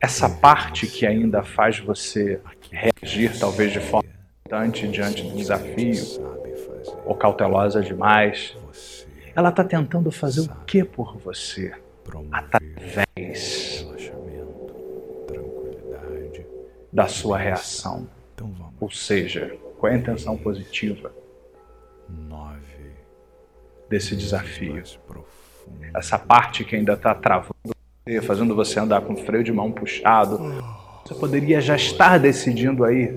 Essa 0.00 0.28
parte 0.28 0.86
que 0.86 1.06
ainda 1.06 1.42
faz 1.42 1.78
você 1.78 2.40
reagir, 2.70 3.38
talvez 3.38 3.72
de 3.72 3.80
forma 3.80 4.08
importante 4.44 4.86
diante 4.88 5.22
do 5.22 5.36
desafio, 5.36 6.04
ou 7.04 7.14
cautelosa 7.14 7.82
demais, 7.82 8.56
ela 9.34 9.48
está 9.50 9.64
tentando 9.64 10.10
fazer 10.10 10.42
o 10.42 10.48
que 10.64 10.84
por 10.84 11.16
você? 11.18 11.72
Através 12.32 13.86
da 16.92 17.06
sua 17.06 17.38
reação. 17.38 18.08
Então 18.34 18.52
ou 18.80 18.90
seja, 18.90 19.56
qual 19.78 19.92
é 19.92 19.96
a 19.96 19.98
intenção 19.98 20.36
positiva 20.36 21.12
desse 23.88 24.16
desafio? 24.16 24.82
Essa 25.94 26.18
parte 26.18 26.64
que 26.64 26.76
ainda 26.76 26.94
está 26.94 27.14
travando 27.14 27.79
fazendo 28.22 28.54
você 28.54 28.80
andar 28.80 29.02
com 29.02 29.12
o 29.12 29.16
freio 29.16 29.44
de 29.44 29.52
mão 29.52 29.70
puxado, 29.70 30.38
você 31.04 31.14
poderia 31.14 31.60
já 31.60 31.76
estar 31.76 32.18
decidindo 32.18 32.84
aí 32.84 33.16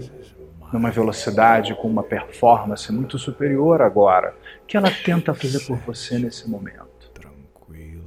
numa 0.71 0.89
velocidade, 0.89 1.75
com 1.75 1.87
uma 1.87 2.03
performance 2.03 2.91
muito 2.91 3.19
superior 3.19 3.81
agora, 3.81 4.35
que 4.67 4.75
ela 4.75 4.89
tenta 4.89 5.33
fazer 5.33 5.59
por 5.67 5.77
você 5.77 6.17
nesse 6.17 6.49
momento. 6.49 7.11
Tranquilo. 7.13 8.03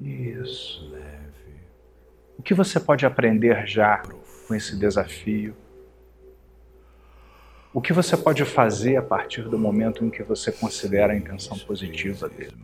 Isso. 0.00 0.88
Leve. 0.92 1.60
O 2.38 2.42
que 2.42 2.54
você 2.54 2.78
pode 2.78 3.04
aprender 3.04 3.66
já 3.66 4.00
com 4.46 4.54
esse 4.54 4.76
desafio? 4.78 5.54
O 7.72 7.80
que 7.80 7.92
você 7.92 8.16
pode 8.16 8.44
fazer 8.44 8.96
a 8.96 9.02
partir 9.02 9.42
do 9.42 9.56
momento 9.56 10.04
em 10.04 10.10
que 10.10 10.24
você 10.24 10.50
considera 10.50 11.12
a 11.12 11.16
intenção 11.16 11.56
positiva 11.56 12.28
dele? 12.28 12.56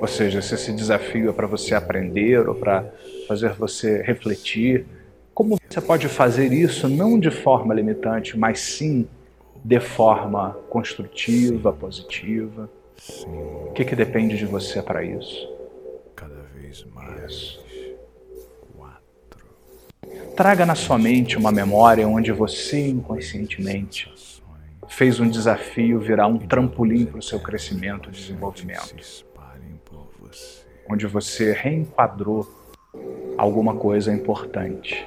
Ou 0.00 0.08
seja, 0.08 0.40
se 0.40 0.54
esse 0.54 0.72
desafio 0.72 1.28
é 1.28 1.32
para 1.34 1.46
você 1.46 1.74
aprender 1.74 2.48
ou 2.48 2.54
para 2.54 2.90
fazer 3.28 3.52
você 3.52 4.00
refletir, 4.00 4.86
como 5.34 5.58
você 5.68 5.82
pode 5.82 6.08
fazer 6.08 6.50
isso 6.50 6.88
não 6.88 7.20
de 7.20 7.30
forma 7.30 7.74
limitante, 7.74 8.38
mas 8.38 8.60
sim 8.60 9.06
de 9.62 9.80
forma 9.80 10.56
construtiva, 10.70 11.70
positiva? 11.70 12.70
O 13.26 13.72
que, 13.74 13.84
que 13.84 13.94
depende 13.94 14.38
de 14.38 14.46
você 14.46 14.80
para 14.80 15.04
isso? 15.04 15.46
Cada 16.16 16.40
vez 16.54 16.86
mais. 16.94 17.60
Traga 20.34 20.64
na 20.64 20.74
sua 20.74 20.98
mente 20.98 21.36
uma 21.36 21.52
memória 21.52 22.08
onde 22.08 22.32
você 22.32 22.88
inconscientemente 22.88 24.11
fez 24.92 25.18
um 25.18 25.28
desafio 25.28 25.98
virar 25.98 26.26
um 26.26 26.38
trampolim 26.38 27.06
para 27.06 27.18
o 27.18 27.22
seu 27.22 27.40
crescimento 27.40 28.10
e 28.10 28.12
desenvolvimento. 28.12 28.94
Onde 30.88 31.06
você 31.06 31.52
reenquadrou 31.52 32.46
alguma 33.38 33.74
coisa 33.74 34.12
importante 34.12 35.06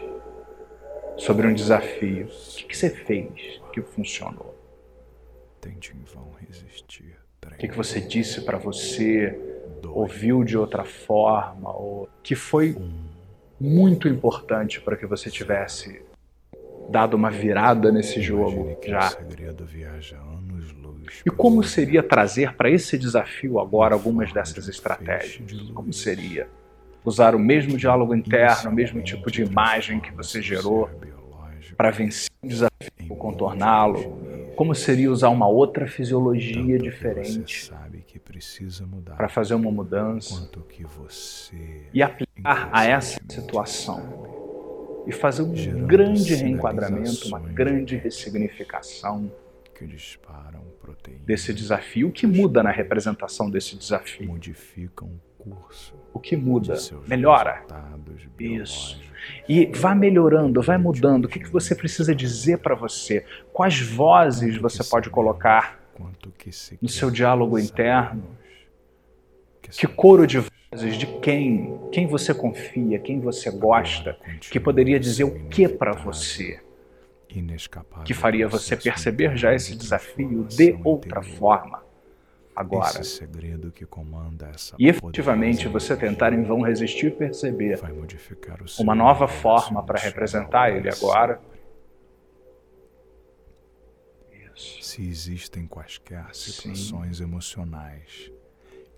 sobre 1.17 1.47
um 1.47 1.53
desafio. 1.53 2.25
O 2.25 2.67
que, 2.67 2.75
você 2.75 2.89
fez 2.89 3.61
que 3.71 3.81
funcionou? 3.81 4.55
O 7.53 7.57
que 7.57 7.67
você 7.71 8.01
disse 8.01 8.41
para 8.41 8.57
você, 8.57 9.39
ouviu 9.87 10.43
de 10.43 10.57
outra 10.57 10.83
forma, 10.83 11.69
ou 11.69 12.09
que 12.23 12.33
foi 12.33 12.75
muito 13.59 14.07
importante 14.07 14.81
para 14.81 14.97
que 14.97 15.05
você 15.05 15.29
tivesse 15.29 16.01
dado 16.89 17.15
uma 17.15 17.29
virada 17.29 17.91
nesse 17.91 18.21
jogo 18.21 18.77
já. 18.85 19.11
E 21.25 21.29
como 21.29 21.63
seria 21.63 22.03
trazer 22.03 22.53
para 22.55 22.69
esse 22.69 22.97
desafio 22.97 23.59
agora 23.59 23.93
algumas 23.93 24.31
dessas 24.31 24.67
estratégias? 24.67 25.61
Como 25.73 25.91
seria? 25.93 26.47
Usar 27.03 27.35
o 27.35 27.39
mesmo 27.39 27.77
diálogo 27.77 28.15
interno, 28.15 28.71
o 28.71 28.73
mesmo 28.73 29.01
tipo 29.01 29.29
de 29.29 29.43
imagem 29.43 29.99
que 29.99 30.11
você 30.11 30.41
gerou 30.41 30.89
para 31.77 31.91
vencer 31.91 32.29
um 32.43 32.47
desafio, 32.47 33.15
contorná-lo? 33.17 34.19
Como 34.55 34.73
seria 34.73 35.11
usar 35.11 35.29
uma 35.29 35.47
outra 35.47 35.85
fisiologia 35.85 36.79
diferente 36.79 37.71
para 39.17 39.27
fazer 39.27 39.53
uma 39.53 39.71
mudança 39.71 40.49
e 41.93 42.01
aplicar 42.01 42.69
a 42.71 42.85
essa 42.85 43.19
situação? 43.29 44.24
E 45.07 45.11
fazer 45.11 45.43
um 45.43 45.53
grande 45.85 46.35
reenquadramento, 46.35 47.27
uma 47.27 47.39
grande 47.39 47.95
ressignificação 47.95 49.31
desse 51.25 51.53
desafio. 51.53 52.07
O 52.07 52.11
que 52.11 52.25
muda 52.25 52.63
na 52.63 52.71
representação 52.71 53.49
desse 53.49 53.75
desafio? 53.75 54.27
Modificam 54.27 55.09
o 55.39 55.43
curso. 55.43 55.93
O 56.13 56.19
que 56.19 56.35
muda? 56.35 56.75
Melhora. 57.07 57.63
Isso. 58.39 59.01
E 59.49 59.65
vá 59.75 59.93
melhorando, 59.93 60.61
vai 60.61 60.77
mudando. 60.77 61.25
O 61.25 61.27
que 61.27 61.43
você 61.49 61.75
precisa 61.75 62.15
dizer 62.15 62.59
para 62.59 62.75
você? 62.75 63.25
Quais 63.51 63.81
vozes 63.81 64.57
você 64.57 64.83
pode 64.83 65.09
colocar 65.09 65.79
no 66.81 66.89
seu 66.89 67.11
diálogo 67.11 67.59
interno? 67.59 68.23
Que 69.61 69.87
coro 69.87 70.25
de 70.25 70.43
de 70.75 71.05
quem, 71.19 71.79
quem 71.91 72.07
você 72.07 72.33
confia, 72.33 72.99
quem 72.99 73.19
você 73.19 73.49
gosta, 73.51 74.17
que 74.39 74.59
poderia 74.59 74.99
dizer 74.99 75.23
o 75.23 75.47
que 75.47 75.67
para 75.67 75.93
você, 75.93 76.59
que 78.03 78.13
faria 78.13 78.47
você 78.47 78.75
perceber 78.75 79.35
já 79.35 79.53
esse 79.53 79.75
desafio 79.75 80.43
de 80.45 80.77
outra 80.83 81.21
forma 81.21 81.83
agora. 82.55 83.01
E 84.79 84.87
efetivamente 84.87 85.67
você 85.67 85.95
tentar 85.95 86.31
em 86.33 86.43
vão 86.43 86.61
resistir 86.61 87.07
e 87.07 87.11
perceber 87.11 87.79
uma 88.79 88.95
nova 88.95 89.27
forma 89.27 89.83
para 89.83 89.99
representar 89.99 90.69
ele 90.71 90.89
agora. 90.89 91.41
Se 94.55 95.05
existem 95.05 95.67
quaisquer 95.67 96.33
situações 96.33 97.17
Sim. 97.17 97.23
emocionais 97.23 98.31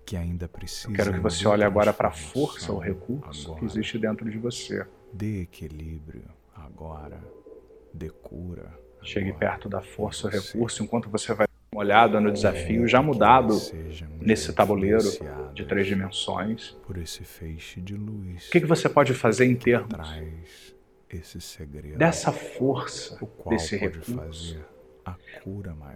que 0.08 0.16
ainda 0.16 0.48
precisa. 0.48 0.90
Quero 0.90 1.12
que 1.12 1.20
você 1.20 1.46
olhe 1.46 1.62
agora 1.62 1.92
para 1.92 2.08
a 2.08 2.12
força 2.12 2.72
ou 2.72 2.78
recurso 2.78 3.48
agora. 3.48 3.60
que 3.60 3.66
existe 3.66 3.98
dentro 3.98 4.30
de 4.30 4.38
você. 4.38 4.86
Dê 5.12 5.42
equilíbrio 5.42 6.24
agora, 6.56 7.22
dê 7.92 8.08
cura. 8.08 8.72
Chegue 9.02 9.34
perto 9.34 9.68
da 9.68 9.82
força 9.82 10.26
ou 10.26 10.32
recurso 10.32 10.82
enquanto 10.82 11.10
você 11.10 11.34
vai 11.34 11.46
olhada 11.74 12.18
no 12.20 12.32
desafio 12.32 12.88
já 12.88 13.02
mudado 13.02 13.54
nesse 14.18 14.50
tabuleiro 14.54 15.04
de 15.52 15.66
três 15.66 15.86
dimensões. 15.86 16.70
Por 16.86 16.96
esse 16.96 17.22
feixe 17.22 17.78
de 17.78 17.94
luz. 17.94 18.48
O 18.48 18.50
que, 18.50 18.60
que 18.62 18.66
você 18.66 18.88
pode 18.88 19.12
fazer 19.12 19.44
em 19.44 19.54
termos 19.54 20.08
dessa 21.98 22.32
força, 22.32 23.20
desse 23.46 23.76
recurso? 23.76 24.58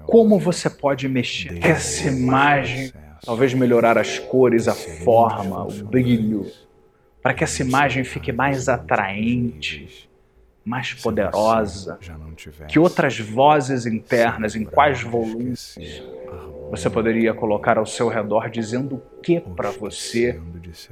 Como 0.05 0.39
você 0.39 0.69
pode 0.69 1.09
mexer 1.09 1.65
essa 1.65 2.09
imagem 2.09 2.93
Talvez 3.25 3.55
melhorar 3.55 3.97
as 3.97 4.19
cores, 4.19 4.67
a 4.67 4.75
forma, 4.75 5.65
o 5.65 5.73
brilho, 5.85 6.51
para 7.23 7.33
que 7.33 7.45
essa 7.45 7.63
imagem 7.63 8.03
fique 8.03 8.33
mais 8.33 8.69
atraente, 8.69 10.11
mais 10.65 10.93
poderosa, 10.95 11.99
que 12.69 12.79
outras 12.79 13.19
vozes 13.19 13.87
internas, 13.87 14.57
em 14.57 14.65
quais 14.65 15.03
volumes 15.03 15.79
você 16.71 16.89
poderia 16.89 17.33
colocar 17.35 17.79
ao 17.79 17.87
seu 17.87 18.09
redor 18.09 18.49
dizendo 18.51 18.97
o 18.97 19.21
que 19.21 19.39
para 19.39 19.71
você, 19.71 20.41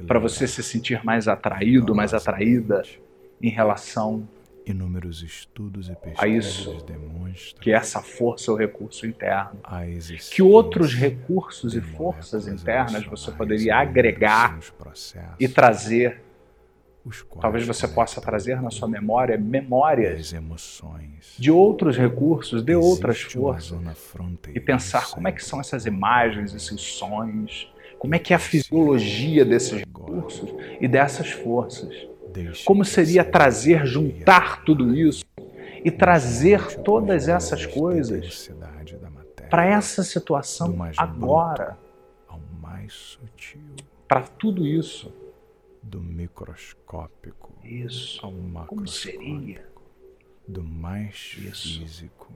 para 0.07 0.19
você 0.19 0.47
se 0.47 0.63
sentir 0.63 1.03
mais 1.03 1.27
atraído, 1.27 1.93
mais 1.93 2.13
atraída 2.13 2.83
em 3.41 3.49
relação 3.49 4.27
Inúmeros 4.71 5.21
estudos 5.21 5.89
e 5.89 5.95
pesquisas 5.95 6.23
a 6.23 6.27
isso, 6.27 6.85
que 7.59 7.71
essa 7.71 8.01
força 8.01 8.49
é 8.49 8.53
o 8.53 8.57
recurso 8.57 9.05
interno, 9.05 9.59
que 10.31 10.41
outros 10.41 10.93
recursos 10.93 11.75
e 11.75 11.81
forças 11.81 12.47
internas 12.47 13.05
você 13.05 13.31
poderia 13.31 13.75
agregar 13.77 14.59
e 15.39 15.47
trazer. 15.47 16.21
Talvez 17.41 17.65
você 17.65 17.87
possa 17.87 18.21
trazer 18.21 18.61
na 18.61 18.69
sua 18.69 18.87
memória 18.87 19.37
memórias 19.37 20.33
de 21.37 21.49
outros 21.51 21.97
recursos, 21.97 22.63
de 22.63 22.75
outras 22.75 23.21
forças, 23.21 23.79
e 24.53 24.59
pensar 24.59 25.09
como 25.09 25.27
é 25.27 25.31
que 25.31 25.43
são 25.43 25.59
essas 25.59 25.85
imagens, 25.87 26.53
esses 26.53 26.79
sons, 26.79 27.73
como 27.97 28.13
é 28.15 28.19
que 28.19 28.33
é 28.33 28.35
a 28.35 28.39
fisiologia 28.39 29.43
desses 29.43 29.79
recursos 29.79 30.53
e 30.79 30.87
dessas 30.87 31.31
forças. 31.31 32.10
Como 32.65 32.85
seria 32.85 33.23
trazer, 33.23 33.85
juntar 33.85 34.63
tudo 34.63 34.95
isso 34.95 35.23
e 35.83 35.91
trazer 35.91 36.81
todas 36.81 37.27
essas 37.27 37.65
coisas 37.65 38.51
para 39.49 39.65
essa 39.65 40.03
situação 40.03 40.75
agora? 40.97 41.77
Para 44.07 44.21
tudo 44.21 44.65
isso. 44.65 45.13
Do 45.83 45.99
microscópico 45.99 47.51
isso. 47.63 48.23
ao 48.23 48.31
macroscópico. 48.31 48.75
Como 48.75 48.87
seria? 48.87 49.65
Do 50.47 50.63
mais 50.63 51.35
isso. 51.39 51.79
físico 51.79 52.31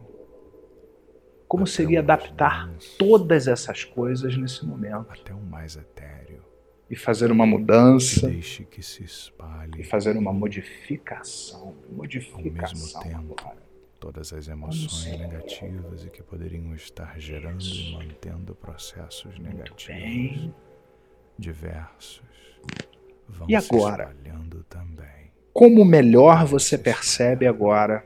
Como 1.48 1.68
seria 1.68 2.00
adaptar 2.00 2.70
todas 2.98 3.48
essas 3.48 3.84
coisas 3.84 4.36
nesse 4.36 4.66
momento? 4.66 5.06
Até 5.10 5.34
o 5.34 5.40
mais 5.40 5.76
etéreo. 5.76 6.44
E 6.90 6.96
fazer 6.96 7.32
uma 7.32 7.46
mudança. 7.46 8.28
Deixe 8.28 8.64
que 8.64 8.84
se 8.84 9.04
espalhe. 9.04 9.82
E 9.82 9.84
fazer 9.84 10.16
uma 10.18 10.32
modificação. 10.32 11.76
Modificação 11.92 13.00
ao 13.02 13.06
mesmo 13.06 13.34
tempo. 13.34 13.36
Todas 14.00 14.32
as 14.34 14.48
emoções 14.48 15.18
negativas 15.18 16.06
e 16.06 16.10
que 16.10 16.22
poderiam 16.22 16.76
estar 16.76 17.20
gerando 17.20 17.64
e 17.64 17.94
mantendo 17.94 18.54
processos 18.54 19.40
negativos 19.40 19.88
bem. 19.88 20.54
diversos 21.40 22.22
vão 23.28 23.50
E 23.50 23.56
agora? 23.56 24.06
se 24.08 24.12
espalhando 24.12 24.64
também. 24.70 25.32
Como 25.52 25.84
melhor 25.86 26.46
você 26.46 26.78
percebe 26.78 27.48
agora 27.48 28.06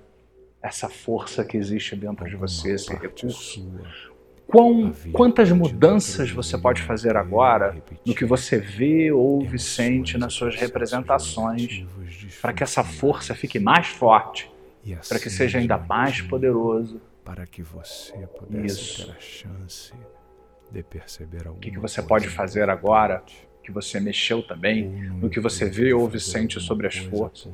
essa 0.61 0.87
força 0.87 1.43
que 1.43 1.57
existe 1.57 1.95
dentro 1.95 2.29
de 2.29 2.35
você, 2.35 2.73
esse 2.73 2.93
recurso? 2.93 3.67
Quão, 4.49 4.91
quantas 5.13 5.51
mudanças 5.51 6.31
você 6.31 6.57
pode 6.57 6.81
fazer 6.81 7.15
agora 7.15 7.77
no 8.05 8.15
que 8.15 8.25
você 8.25 8.57
vê, 8.57 9.11
ouve, 9.11 9.59
sente 9.59 10.17
nas 10.17 10.33
suas 10.33 10.55
representações, 10.55 11.85
para 12.41 12.51
que 12.51 12.63
essa 12.63 12.83
força 12.83 13.35
fique 13.35 13.59
mais 13.59 13.87
forte, 13.87 14.51
para 15.07 15.19
que 15.19 15.29
seja 15.29 15.59
ainda 15.59 15.77
mais 15.77 16.21
poderoso? 16.21 16.99
Para 17.23 17.45
que 17.45 17.61
você 17.61 18.17
pudesse 18.27 19.05
ter 19.05 19.11
a 19.11 19.19
chance 19.19 19.93
de 20.71 20.81
perceber 20.81 21.47
O 21.47 21.53
que, 21.53 21.69
que 21.69 21.75
alguma 21.75 21.87
você 21.87 22.01
pode 22.01 22.27
fazer 22.27 22.69
agora? 22.69 23.23
Que 23.63 23.71
você 23.71 23.99
mexeu 23.99 24.41
também 24.41 24.85
no 25.21 25.29
que 25.29 25.39
você 25.39 25.69
vê, 25.69 25.93
ouve 25.93 26.19
sente 26.19 26.57
alguma 26.57 26.67
sobre 26.67 26.87
as 26.87 26.97
forças 26.97 27.53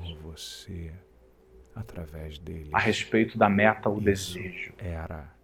a 2.72 2.80
respeito 2.80 3.38
da 3.38 3.50
meta 3.50 3.90
ou 3.90 4.00
desejo. 4.00 4.72
Era 4.78 5.35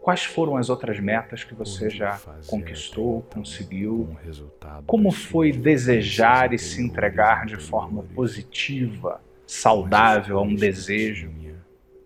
Quais 0.00 0.24
foram 0.24 0.56
as 0.56 0.68
outras 0.68 1.00
metas 1.00 1.42
que 1.42 1.54
você 1.54 1.88
já 1.88 2.20
conquistou, 2.46 3.22
conseguiu? 3.32 4.08
Como 4.86 5.10
foi 5.10 5.52
desejar 5.52 6.52
e 6.52 6.58
se 6.58 6.82
entregar 6.82 7.46
de 7.46 7.56
forma 7.56 8.02
positiva, 8.14 9.20
saudável 9.46 10.38
a 10.38 10.42
um 10.42 10.54
desejo? 10.54 11.30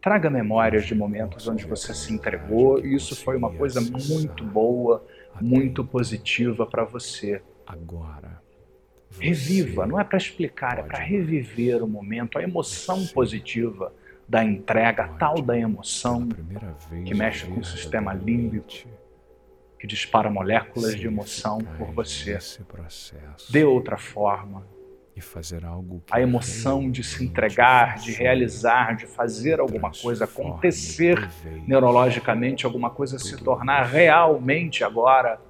Traga 0.00 0.28
memórias 0.28 0.84
de 0.84 0.94
momentos 0.94 1.48
onde 1.48 1.64
você 1.64 1.94
se 1.94 2.12
entregou 2.12 2.78
e 2.84 2.94
isso 2.94 3.16
foi 3.16 3.36
uma 3.36 3.50
coisa 3.50 3.80
muito 3.80 4.44
boa, 4.44 5.04
muito 5.40 5.82
então. 5.82 5.86
positiva 5.86 6.66
para 6.66 6.84
você. 6.84 7.42
Agora. 7.66 8.42
Reviva, 9.18 9.86
não 9.86 9.98
é 9.98 10.04
para 10.04 10.18
explicar, 10.18 10.78
é 10.78 10.82
para 10.82 10.98
reviver 10.98 11.82
o 11.82 11.88
momento, 11.88 12.36
a 12.36 12.42
emoção 12.42 13.06
positiva 13.06 13.92
da 14.28 14.44
entrega, 14.44 15.08
tal 15.18 15.40
da 15.42 15.56
emoção 15.56 16.28
vez 16.28 17.04
que 17.06 17.14
mexe 17.14 17.46
com 17.46 17.60
o 17.60 17.64
sistema 17.64 18.12
límbico, 18.12 18.88
que 19.78 19.86
dispara 19.86 20.30
moléculas 20.30 20.94
de 20.94 21.06
emoção 21.06 21.58
por 21.58 21.92
você. 21.92 22.38
De 23.50 23.64
outra 23.64 23.96
forma, 23.96 24.66
e 25.16 25.20
fazer 25.20 25.64
algo 25.64 26.02
que 26.04 26.12
a 26.12 26.20
emoção 26.20 26.90
de 26.90 27.04
se 27.04 27.24
entregar, 27.24 27.98
de 27.98 28.12
realizar, 28.12 28.96
de 28.96 29.06
fazer 29.06 29.60
alguma 29.60 29.92
coisa 29.92 30.24
acontecer 30.24 31.30
neurologicamente, 31.68 32.66
alguma 32.66 32.90
coisa 32.90 33.18
se 33.18 33.36
tornar 33.36 33.84
realmente 33.84 34.82
agora 34.82 35.40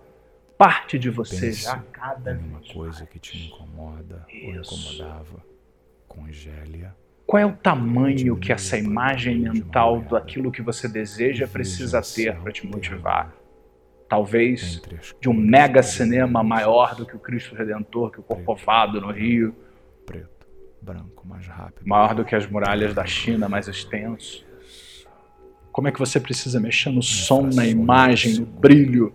parte 0.58 0.98
de 0.98 1.10
você 1.10 1.52
já 1.52 1.82
cada 1.92 2.34
em 2.34 2.38
uma 2.38 2.58
vez 2.58 2.72
coisa 2.72 3.06
que 3.06 3.18
te 3.18 3.46
incomoda 3.46 4.26
ou 4.28 4.54
incomodava. 4.54 5.44
Congele-a. 6.06 6.94
Qual 7.26 7.40
é 7.40 7.46
o 7.46 7.52
tamanho 7.52 8.37
que 8.37 8.52
essa 8.52 8.76
imagem 8.76 9.38
mental 9.38 10.02
daquilo 10.02 10.52
que 10.52 10.60
você 10.60 10.87
deseja 10.87 11.46
precisa 11.46 12.02
ter 12.02 12.37
para 12.37 12.52
te 12.52 12.66
motivar? 12.66 13.34
Talvez 14.08 14.82
de 15.20 15.28
um 15.28 15.32
mega 15.32 15.82
cinema 15.82 16.42
maior 16.42 16.94
do 16.94 17.06
que 17.06 17.16
o 17.16 17.18
Cristo 17.18 17.54
Redentor, 17.54 18.10
que 18.10 18.20
o 18.20 18.22
Corcovado 18.22 19.00
no 19.00 19.10
Rio, 19.10 19.54
Preto, 20.04 20.46
branco, 20.82 21.26
mais 21.26 21.46
rápido. 21.46 21.87
maior 21.87 22.14
do 22.14 22.24
que 22.24 22.34
as 22.34 22.46
muralhas 22.46 22.94
da 22.94 23.06
China, 23.06 23.48
mais 23.48 23.68
extenso. 23.68 24.44
Como 25.72 25.88
é 25.88 25.92
que 25.92 25.98
você 25.98 26.20
precisa 26.20 26.60
mexer 26.60 26.90
no 26.90 27.02
som, 27.02 27.48
na 27.52 27.66
imagem, 27.66 28.34
no 28.34 28.46
brilho? 28.46 29.14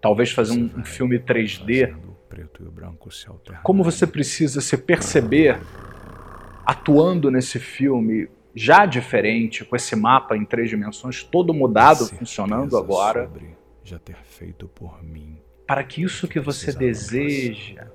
Talvez 0.00 0.32
fazer 0.32 0.52
um, 0.52 0.70
um 0.76 0.84
filme 0.84 1.18
3D. 1.18 1.88
Fazendo 1.88 2.10
o 2.10 2.14
preto 2.28 2.62
e 2.62 2.66
o 2.66 2.70
branco 2.70 3.10
se 3.10 3.28
alternarem. 3.28 3.64
Como 3.64 3.82
você 3.84 4.06
precisa 4.06 4.60
se 4.60 4.76
perceber 4.76 5.58
atuando 6.64 7.30
nesse 7.30 7.58
filme 7.58 8.28
já 8.54 8.84
diferente, 8.84 9.64
com 9.64 9.76
esse 9.76 9.94
mapa 9.94 10.36
em 10.36 10.44
três 10.44 10.68
dimensões 10.68 11.22
todo 11.22 11.54
mudado, 11.54 12.06
funcionando 12.06 12.76
agora, 12.76 13.24
sobre 13.24 13.56
já 13.84 13.98
ter 13.98 14.16
feito 14.16 14.68
por 14.68 15.02
mim. 15.02 15.38
para 15.66 15.84
que 15.84 16.02
isso 16.02 16.26
que 16.28 16.40
você 16.40 16.72
precisava 16.72 16.84
deseja 16.84 17.86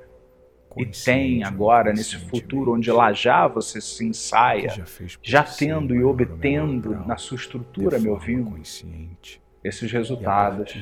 e 0.78 0.86
tem 0.86 1.44
agora 1.44 1.94
nesse 1.94 2.18
futuro 2.18 2.74
onde 2.74 2.92
lá 2.92 3.14
já 3.14 3.48
você 3.48 3.80
se 3.80 4.00
que 4.00 4.06
ensaia, 4.06 4.70
já, 4.70 4.84
já 5.22 5.44
tendo 5.44 5.96
e 5.96 6.04
obtendo 6.04 6.96
na 7.06 7.18
sua 7.18 7.38
estrutura, 7.38 7.98
me 7.98 8.06
forma 8.06 8.20
ouvindo, 8.20 8.52
consciente, 8.52 9.42
esses 9.64 9.92
resultados. 9.92 10.74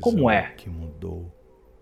Como 0.00 0.28
é? 0.28 0.52
que 0.56 0.68
mudou 0.68 1.32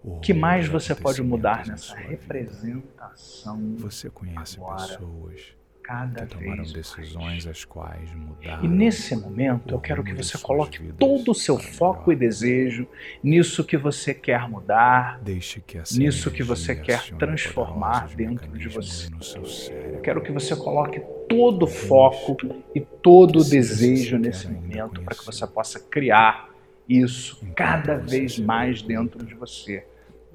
o 0.04 0.18
que 0.20 0.34
mais 0.34 0.66
você 0.68 0.94
pode 0.94 1.22
mudar 1.22 1.66
nessa 1.66 1.94
representação 1.96 3.76
Você 3.78 4.10
conhece 4.10 4.58
agora, 4.58 4.82
pessoas 4.86 5.54
cada 5.82 6.26
que 6.26 6.36
tomaram 6.36 6.62
vez 6.62 6.72
decisões 6.72 7.44
mais? 7.44 7.46
as 7.46 7.64
quais 7.64 8.12
mudaram. 8.14 8.64
E 8.64 8.68
nesse 8.68 9.16
momento 9.16 9.74
eu 9.74 9.80
quero 9.80 10.04
que 10.04 10.14
você 10.14 10.38
coloque 10.38 10.80
todo 10.92 11.32
o 11.32 11.34
seu 11.34 11.58
foco 11.58 12.12
e 12.12 12.14
melhor. 12.16 12.28
desejo 12.28 12.86
nisso 13.22 13.64
que 13.64 13.76
você 13.76 14.14
quer 14.14 14.48
mudar, 14.48 15.20
Deixe 15.22 15.60
que 15.60 15.82
nisso 15.96 16.30
que 16.30 16.42
você 16.42 16.76
quer 16.76 17.02
transformar 17.16 18.08
dentro 18.14 18.56
de 18.56 18.68
você. 18.68 19.10
no 19.10 19.22
seu 19.22 19.44
cérebro. 19.44 19.96
Eu 19.96 20.00
quero 20.00 20.22
que 20.22 20.30
você 20.30 20.54
coloque 20.54 21.00
todo 21.28 21.64
o 21.64 21.68
foco 21.68 22.36
e 22.74 22.80
todo 22.80 23.36
o 23.36 23.40
Se 23.44 23.50
desejo 23.50 24.18
nesse 24.18 24.48
momento 24.48 25.02
para 25.02 25.16
que 25.16 25.26
você 25.26 25.44
possa 25.46 25.80
criar 25.80 26.48
isso 26.88 27.44
cada 27.56 27.96
vez 27.96 28.38
mais 28.38 28.82
dentro 28.82 29.24
de 29.24 29.34
você. 29.34 29.84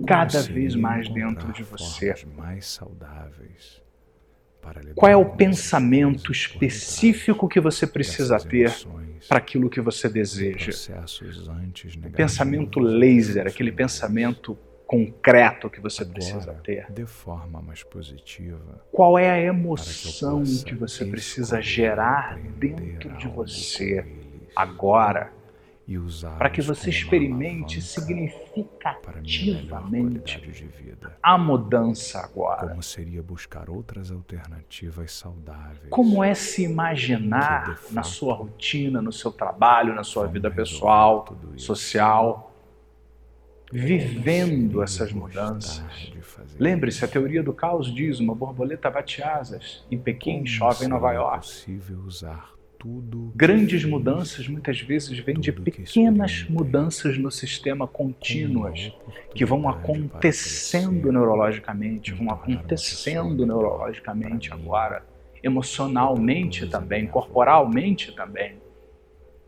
Cada 0.06 0.42
vez 0.42 0.76
mais 0.76 1.10
dentro 1.10 1.52
de 1.52 1.64
você. 1.64 2.14
Qual 4.96 5.10
é 5.10 5.16
o 5.16 5.26
pensamento 5.26 6.32
específico 6.32 7.48
que 7.48 7.60
você 7.60 7.88
precisa 7.88 8.38
ter 8.38 8.74
para 9.28 9.38
aquilo 9.38 9.70
que 9.70 9.80
você 9.80 10.10
deseja? 10.10 10.72
O 12.06 12.10
pensamento 12.12 12.80
laser, 12.80 13.48
aquele 13.48 13.72
pensamento 13.72 14.58
concreto 14.86 15.70
que 15.70 15.82
você 15.82 16.06
precisa 16.06 16.54
ter. 16.64 16.90
de 16.90 17.06
forma 17.06 17.62
mais 17.62 17.84
positiva, 17.84 18.82
Qual 18.90 19.20
é 19.20 19.30
a 19.30 19.40
emoção 19.40 20.42
que 20.66 20.74
você 20.74 21.06
precisa 21.06 21.62
gerar 21.62 22.40
dentro 22.58 23.10
de 23.18 23.28
você 23.28 24.06
agora 24.56 25.34
para 26.38 26.50
que 26.50 26.62
você 26.62 26.90
experimente 26.90 27.82
significativamente 27.82 30.38
qualidade 30.38 30.52
de 30.52 30.68
vida. 30.68 31.18
a 31.24 31.38
mudança 31.38 32.20
agora. 32.20 32.68
Como 32.68 32.84
seria 32.84 33.24
buscar 33.24 33.70
outras 33.70 34.12
alternativas 34.12 35.14
saudáveis? 35.14 35.88
Como 35.90 36.22
é 36.22 36.34
se 36.34 36.64
imaginar 36.64 37.80
na 37.90 38.04
sua 38.04 38.34
rotina, 38.34 39.02
no 39.02 39.14
seu 39.14 39.32
trabalho, 39.32 39.96
na 39.96 40.04
sua 40.04 40.28
vida 40.28 40.52
pessoal, 40.52 41.26
social, 41.56 42.54
vivendo 43.72 44.84
essas 44.84 45.14
mudanças? 45.14 46.12
Lembre-se, 46.60 47.06
a 47.06 47.08
teoria 47.08 47.42
do 47.42 47.54
caos 47.54 47.96
diz: 47.96 48.20
uma 48.20 48.36
borboleta 48.36 48.90
bate 48.90 49.24
asas. 49.24 49.86
Em 49.90 49.98
Pequim 49.98 50.46
chove 50.46 50.84
em 50.84 50.90
Nova 50.90 51.14
York. 51.14 51.38
possível 51.38 52.00
usar 52.06 52.57
Grandes 53.36 53.84
mudanças 53.84 54.48
muitas 54.48 54.80
vezes 54.80 55.18
vêm 55.20 55.40
de 55.40 55.52
pequenas 55.52 56.46
mudanças 56.50 57.18
no 57.18 57.32
sistema 57.32 57.88
contínuas 57.88 58.92
que 59.34 59.46
vão 59.46 59.68
acontecendo 59.68 61.12
neurologicamente, 61.12 62.14
vão 62.14 62.32
acontecendo 62.32 63.46
neurologicamente 63.46 64.54
agora, 64.54 65.04
emocionalmente 65.44 66.68
também, 66.68 67.08
corporalmente 67.08 68.12
também, 68.16 68.56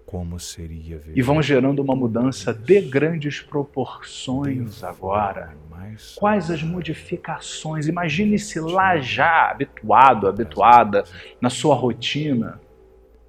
Como 0.06 0.40
seria 0.40 0.98
viver 0.98 1.18
e 1.18 1.22
vão 1.22 1.42
gerando 1.42 1.82
uma 1.84 1.96
mudança 1.96 2.54
de 2.54 2.82
grandes 2.82 3.42
proporções 3.42 4.84
agora. 4.84 5.56
mais 5.70 6.16
Quais 6.16 6.50
as 6.50 6.64
modificações? 6.64 7.88
Imagine-se 7.88 8.60
lá 8.60 8.98
já 8.98 9.52
habituado, 9.52 10.28
habituada 10.28 11.04
na 11.40 11.50
sua 11.50 11.76
rotina, 11.76 12.60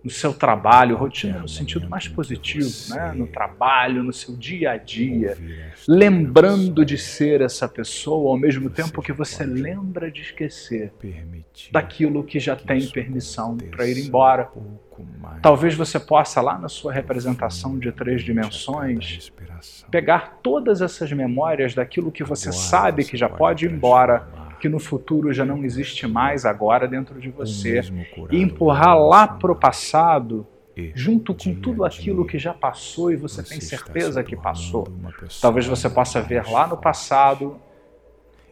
no 0.03 0.11
seu 0.11 0.33
trabalho, 0.33 0.97
rotina 0.97 1.41
no 1.41 1.49
sentido 1.49 1.89
mais 1.89 2.09
positivo, 2.09 2.69
né? 2.89 3.13
no 3.15 3.27
trabalho, 3.27 4.03
no 4.03 4.13
seu 4.13 4.35
dia 4.35 4.73
a 4.73 4.77
dia, 4.77 5.37
lembrando 5.87 6.85
de 6.85 6.97
ser 6.97 7.43
essa 7.43 7.69
pessoa, 7.69 8.31
ao 8.31 8.39
mesmo 8.39 8.71
tempo 8.71 9.03
que 9.03 9.13
você 9.13 9.45
lembra 9.45 10.11
de 10.11 10.23
esquecer 10.23 10.93
daquilo 11.71 12.25
que 12.25 12.41
já 12.41 12.57
tem 12.57 12.87
permissão 12.89 13.57
para 13.57 13.87
ir 13.87 14.07
embora. 14.07 14.51
Talvez 15.43 15.75
você 15.75 15.99
possa, 15.99 16.41
lá 16.41 16.59
na 16.59 16.69
sua 16.69 16.93
representação 16.93 17.79
de 17.79 17.93
três 17.93 18.23
dimensões, 18.23 19.33
pegar 19.91 20.39
todas 20.43 20.81
essas 20.81 21.13
memórias 21.13 21.75
daquilo 21.75 22.11
que 22.11 22.25
você 22.25 22.53
sabe 22.53 23.05
que 23.05 23.17
já 23.17 23.29
pode 23.29 23.67
ir 23.67 23.73
embora 23.73 24.40
que 24.61 24.69
no 24.69 24.79
futuro 24.79 25.33
já 25.33 25.45
não 25.45 25.65
existe 25.65 26.07
mais 26.07 26.45
agora 26.45 26.87
dentro 26.87 27.19
de 27.19 27.31
você 27.31 27.81
e 28.31 28.41
empurrar 28.41 28.97
lá 28.99 29.27
para 29.27 29.51
o 29.51 29.57
passado 29.57 30.47
junto 30.95 31.35
com 31.35 31.55
tudo 31.55 31.85
aquilo 31.85 32.25
que 32.25 32.39
já 32.39 32.55
passou 32.55 33.13
e 33.13 33.17
você 33.17 33.43
tem 33.43 33.61
certeza 33.61 34.23
que 34.23 34.37
passou. 34.37 34.87
Talvez 35.41 35.67
você 35.67 35.91
possa 35.91 36.21
ver 36.23 36.47
lá 36.47 36.67
no 36.67 36.77
passado 36.77 37.61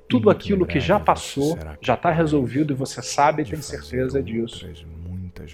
tudo 0.08 0.30
aquilo 0.30 0.66
que 0.66 0.80
já 0.80 0.98
passou, 0.98 1.58
já 1.80 1.94
está 1.94 2.10
resolvido 2.10 2.72
e 2.72 2.76
você 2.76 3.02
sabe 3.02 3.42
e 3.42 3.44
tem 3.44 3.60
certeza 3.60 4.22
disso. 4.22 4.66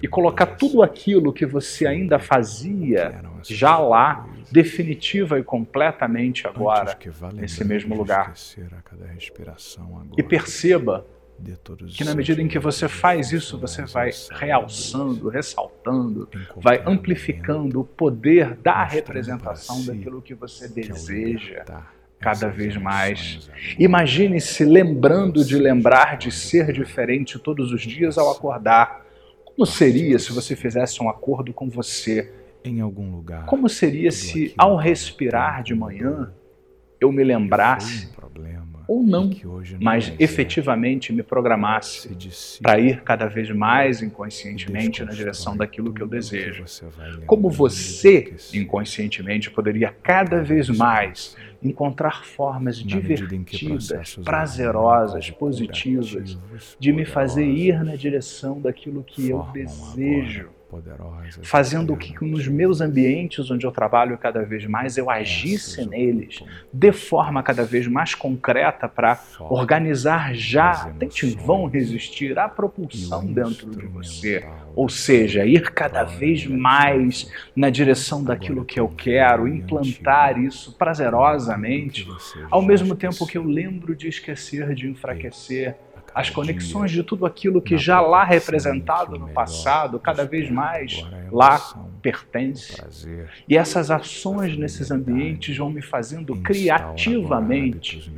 E 0.02 0.08
colocar 0.08 0.46
tudo 0.46 0.82
aquilo 0.82 1.32
que 1.32 1.46
você 1.46 1.86
ainda 1.86 2.18
fazia 2.18 3.22
já 3.42 3.78
lá, 3.78 4.28
definitiva 4.50 5.38
e 5.38 5.42
completamente 5.42 6.46
agora, 6.46 6.96
nesse 7.32 7.64
mesmo 7.64 7.94
lugar. 7.96 8.32
E 10.16 10.22
perceba 10.22 11.06
que 11.88 12.04
na 12.04 12.14
medida 12.14 12.40
em 12.40 12.48
que 12.48 12.58
você 12.58 12.88
faz 12.88 13.32
isso, 13.32 13.58
você 13.58 13.82
vai 13.82 14.10
realçando, 14.30 15.28
ressaltando, 15.28 16.28
vai 16.56 16.82
amplificando 16.86 17.80
o 17.80 17.84
poder 17.84 18.54
da 18.54 18.84
representação 18.84 19.84
daquilo 19.84 20.22
que 20.22 20.34
você 20.34 20.68
deseja 20.68 21.64
cada 22.20 22.48
vez 22.48 22.76
mais. 22.76 23.50
Imagine-se 23.78 24.64
lembrando 24.64 25.44
de 25.44 25.58
lembrar 25.58 26.16
de 26.16 26.30
ser 26.30 26.72
diferente 26.72 27.38
todos 27.38 27.70
os 27.70 27.82
dias 27.82 28.16
ao 28.16 28.30
acordar. 28.30 29.03
Como 29.56 29.66
seria 29.66 30.18
se 30.18 30.32
você 30.32 30.56
fizesse 30.56 31.02
um 31.02 31.08
acordo 31.08 31.52
com 31.52 31.68
você? 31.68 32.32
Em 32.64 32.80
algum 32.80 33.10
lugar. 33.10 33.46
Como 33.46 33.68
seria 33.68 34.10
se, 34.10 34.52
ao 34.56 34.76
respirar 34.76 35.62
de 35.62 35.74
manhã, 35.74 36.32
eu 37.00 37.12
me 37.12 37.22
lembrasse 37.22 38.08
ou 38.86 39.02
não, 39.02 39.30
mas 39.80 40.12
efetivamente 40.18 41.12
me 41.12 41.22
programasse 41.22 42.08
para 42.62 42.78
ir 42.78 43.02
cada 43.02 43.26
vez 43.26 43.50
mais 43.50 44.02
inconscientemente 44.02 45.04
na 45.04 45.12
direção 45.12 45.56
daquilo 45.56 45.92
que 45.92 46.02
eu 46.02 46.06
desejo. 46.06 46.64
Como 47.26 47.50
você, 47.50 48.34
inconscientemente, 48.52 49.50
poderia 49.50 49.94
cada 50.02 50.42
vez 50.42 50.68
mais 50.68 51.36
encontrar 51.62 52.24
formas 52.24 52.76
divertidas, 52.76 54.16
prazerosas, 54.22 55.30
positivas, 55.30 56.38
de 56.78 56.92
me 56.92 57.04
fazer 57.04 57.46
ir 57.46 57.82
na 57.82 57.96
direção 57.96 58.60
daquilo 58.60 59.02
que 59.02 59.30
eu 59.30 59.46
desejo 59.52 60.50
fazendo 61.42 61.96
que 61.96 62.14
nos 62.24 62.48
meus 62.48 62.80
ambientes 62.80 63.50
onde 63.50 63.66
eu 63.66 63.70
trabalho 63.70 64.18
cada 64.18 64.42
vez 64.42 64.66
mais 64.66 64.96
eu 64.96 65.08
agisse 65.08 65.86
neles 65.86 66.42
de 66.72 66.92
forma 66.92 67.42
cada 67.42 67.64
vez 67.64 67.86
mais 67.86 68.14
concreta 68.14 68.88
para 68.88 69.20
organizar 69.48 70.34
já, 70.34 70.90
tente 70.98 71.26
vão 71.26 71.66
resistir 71.66 72.38
à 72.38 72.48
propulsão 72.48 73.24
dentro 73.26 73.70
de 73.70 73.86
você, 73.86 74.44
ou 74.74 74.88
seja, 74.88 75.44
ir 75.44 75.70
cada 75.72 76.04
vez 76.04 76.46
mais 76.46 77.30
na 77.54 77.70
direção 77.70 78.22
daquilo 78.22 78.64
que 78.64 78.78
eu 78.78 78.88
quero, 78.88 79.46
implantar 79.48 80.38
isso 80.38 80.72
prazerosamente, 80.72 82.06
ao 82.50 82.62
mesmo 82.62 82.94
tempo 82.94 83.26
que 83.26 83.38
eu 83.38 83.44
lembro 83.44 83.94
de 83.94 84.08
esquecer 84.08 84.74
de 84.74 84.88
enfraquecer 84.88 85.76
as 86.14 86.30
conexões 86.30 86.92
de 86.92 87.02
tudo 87.02 87.26
aquilo 87.26 87.60
que 87.60 87.76
já 87.76 88.00
lá 88.00 88.22
representado 88.22 89.18
no 89.18 89.28
passado, 89.28 89.98
cada 89.98 90.24
vez 90.24 90.48
mais 90.50 91.04
lá 91.32 91.58
pertence. 92.00 92.80
E 93.48 93.56
essas 93.56 93.90
ações 93.90 94.56
nesses 94.56 94.90
ambientes 94.90 95.56
vão 95.56 95.70
me 95.70 95.82
fazendo 95.82 96.36
criativamente 96.36 98.12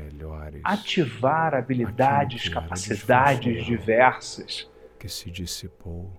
ativar 0.63 1.55
habilidades, 1.55 2.49
capacidades 2.49 3.65
diversas 3.65 4.69
que 4.99 5.09
se 5.09 5.31
dissipou 5.31 6.11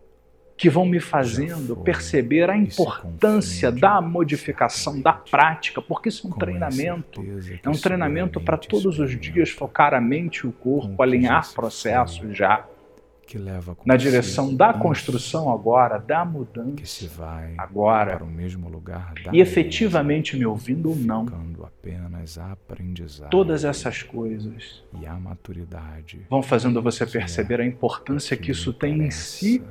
que 0.57 0.69
vão 0.71 0.85
me 0.85 0.99
fazendo 0.99 1.75
perceber 1.77 2.49
a 2.49 2.57
importância 2.57 3.71
da 3.71 4.01
modificação, 4.01 4.99
da 4.99 5.13
prática, 5.13 5.81
porque 5.81 6.09
isso 6.09 6.25
é 6.27 6.29
um 6.31 6.33
treinamento. 6.33 7.23
É 7.63 7.69
um 7.69 7.73
treinamento 7.73 8.41
para 8.41 8.57
todos 8.57 8.97
os 8.99 9.19
dias 9.19 9.51
focar 9.51 9.93
a 9.93 10.01
mente 10.01 10.39
e 10.39 10.47
o 10.47 10.51
corpo, 10.51 11.01
alinhar 11.03 11.53
processos 11.53 12.35
já. 12.35 12.65
Na 13.85 13.97
direção 13.97 14.55
da 14.55 14.73
construção 14.73 15.51
agora, 15.51 15.97
da 15.99 16.23
mudança 16.23 17.09
agora, 17.57 18.21
e 19.33 19.41
efetivamente 19.41 20.37
me 20.37 20.45
ouvindo 20.45 20.89
ou 20.89 20.95
não, 20.95 21.25
todas 23.29 23.65
essas 23.65 24.01
coisas 24.01 24.81
vão 26.29 26.41
fazendo 26.41 26.81
você 26.81 27.05
perceber 27.05 27.59
a 27.59 27.65
importância 27.65 28.37
que 28.37 28.51
isso 28.51 28.71
tem 28.71 29.01
em 29.03 29.11
si 29.11 29.61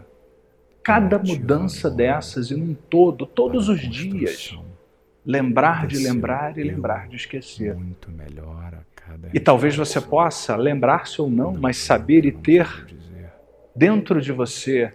cada 0.87 1.18
mudança 1.18 1.90
dessas 1.90 2.53
e 2.53 2.57
num 2.57 2.72
todo, 2.72 3.27
todos 3.27 3.68
os 3.68 3.81
dias, 3.81 4.57
lembrar 5.25 5.85
de 5.85 5.99
lembrar 5.99 6.57
e 6.57 6.62
lembrar 6.62 7.09
de 7.09 7.16
esquecer. 7.16 7.77
E 9.35 9.40
talvez 9.40 9.75
você 9.75 10.01
possa 10.01 10.55
lembrar-se 10.55 11.20
ou 11.20 11.29
não, 11.29 11.55
mas 11.55 11.79
saber 11.79 12.25
e 12.25 12.31
ter 12.31 12.87
dentro 13.75 14.20
de 14.20 14.31
você 14.31 14.94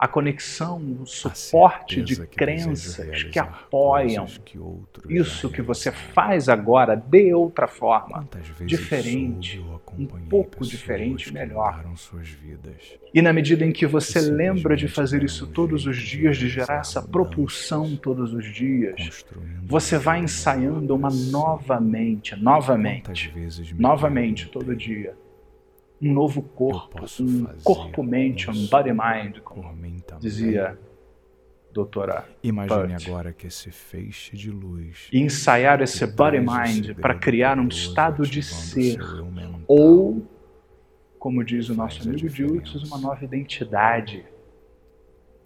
a 0.00 0.08
conexão, 0.08 0.78
o 1.02 1.04
suporte 1.04 2.00
de 2.00 2.26
crenças 2.26 2.96
que 3.30 3.38
apoiam 3.38 4.26
isso 5.06 5.50
que 5.50 5.60
você 5.60 5.92
faz 5.92 6.48
agora 6.48 6.96
de 6.96 7.34
outra 7.34 7.68
forma, 7.68 8.26
diferente, 8.64 9.62
um 9.98 10.06
pouco 10.06 10.64
diferente, 10.64 11.30
melhor. 11.30 11.84
E 13.12 13.20
na 13.20 13.30
medida 13.30 13.62
em 13.62 13.72
que 13.72 13.86
você 13.86 14.22
lembra 14.22 14.74
de 14.74 14.88
fazer 14.88 15.22
isso 15.22 15.46
todos 15.46 15.84
os 15.84 15.98
dias, 15.98 16.38
de 16.38 16.48
gerar 16.48 16.80
essa 16.80 17.02
propulsão 17.02 17.94
todos 17.94 18.32
os 18.32 18.50
dias, 18.54 19.26
você 19.64 19.98
vai 19.98 20.20
ensaiando 20.20 20.94
uma 20.94 21.10
novamente, 21.10 22.34
novamente, 22.36 23.30
novamente 23.76 24.48
todo 24.48 24.74
dia 24.74 25.14
um 26.00 26.12
novo 26.12 26.42
corpo, 26.42 27.04
um 27.20 27.46
corpo-mente, 27.62 28.50
um 28.50 28.66
body-mind, 28.66 29.40
como 29.44 29.76
dizia 30.18 30.78
doutora 31.72 32.26
Imagine 32.42 32.94
agora 32.94 33.32
que 33.32 33.46
esse 33.46 33.70
feixe 33.70 34.36
de 34.36 34.50
luz 34.50 35.08
e 35.12 35.20
ensaiar 35.20 35.80
esse 35.80 36.06
body-mind 36.06 36.94
para 37.00 37.14
criar 37.14 37.58
um 37.58 37.68
estado 37.68 38.26
de 38.26 38.42
ser 38.42 38.98
ou, 39.68 40.26
como 41.18 41.44
diz 41.44 41.68
o 41.68 41.74
nosso 41.74 42.02
amigo 42.02 42.28
Diltz, 42.28 42.74
uma 42.84 42.98
nova 42.98 43.24
identidade. 43.24 44.24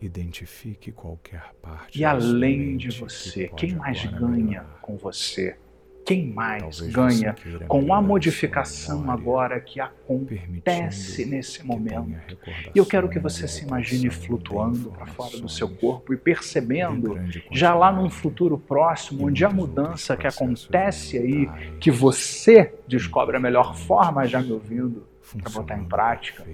Identifique 0.00 0.92
qualquer 0.92 1.52
parte. 1.60 1.98
E 1.98 2.04
além 2.04 2.76
de 2.76 2.90
você, 2.90 3.48
quem 3.48 3.74
mais 3.74 4.04
ganha 4.06 4.64
com 4.80 4.96
você? 4.96 5.56
Quem 6.04 6.26
mais 6.26 6.80
ganha 6.80 7.34
com 7.66 7.94
a 7.94 8.02
modificação 8.02 9.10
agora 9.10 9.58
que 9.60 9.80
acontece 9.80 11.24
nesse 11.24 11.64
momento. 11.64 12.38
E 12.74 12.78
eu 12.78 12.84
quero 12.84 13.08
que 13.08 13.18
você 13.18 13.48
se 13.48 13.64
imagine 13.64 14.10
flutuando 14.10 14.90
para 14.90 15.06
fora 15.06 15.38
do 15.38 15.48
seu 15.48 15.68
corpo 15.68 16.12
e 16.12 16.16
percebendo, 16.16 17.18
já 17.50 17.74
lá 17.74 17.90
num 17.90 18.10
futuro 18.10 18.58
próximo, 18.58 19.26
onde 19.26 19.44
a 19.44 19.50
mudança 19.50 20.16
que 20.16 20.26
acontece 20.26 21.18
aí, 21.18 21.48
que 21.80 21.90
você 21.90 22.74
descobre 22.86 23.36
a 23.36 23.40
melhor 23.40 23.74
forma, 23.74 24.26
já 24.26 24.40
me 24.40 24.52
ouvindo, 24.52 25.06
para 25.42 25.50
botar 25.50 25.78
em 25.78 25.84
prática, 25.84 26.44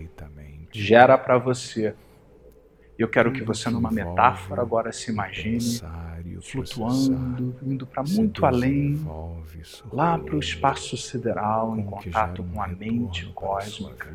gera 0.73 1.19
para 1.19 1.39
você. 1.39 1.95
Eu 3.01 3.09
quero 3.09 3.33
que 3.33 3.43
você, 3.43 3.71
numa 3.71 3.91
metáfora, 3.91 4.61
agora 4.61 4.93
se 4.93 5.11
imagine 5.11 5.81
flutuando, 6.43 7.57
indo 7.63 7.87
para 7.87 8.03
muito 8.03 8.45
além, 8.45 9.01
lá 9.91 10.19
para 10.19 10.37
o 10.37 10.39
espaço 10.39 10.99
sideral, 10.99 11.79
em 11.79 11.83
contato 11.83 12.45
com 12.45 12.63
a 12.63 12.69
mente 12.69 13.25
cósmica, 13.33 14.15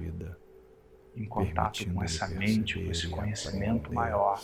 em 1.16 1.26
contato 1.26 1.84
com 1.92 2.04
essa 2.04 2.28
mente, 2.28 2.80
com 2.80 2.92
esse 2.92 3.08
conhecimento 3.10 3.92
maior, 3.92 4.40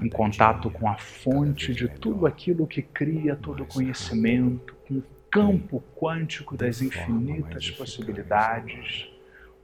em 0.00 0.08
contato 0.08 0.70
com 0.70 0.88
a 0.88 0.96
fonte 0.96 1.74
de 1.74 1.88
tudo 1.88 2.26
aquilo 2.26 2.66
que 2.66 2.80
cria 2.80 3.36
todo 3.36 3.64
o 3.64 3.66
conhecimento, 3.66 4.74
com 4.88 4.94
o 4.94 5.04
campo 5.30 5.84
quântico 5.94 6.56
das 6.56 6.80
infinitas 6.80 7.70
possibilidades 7.70 9.14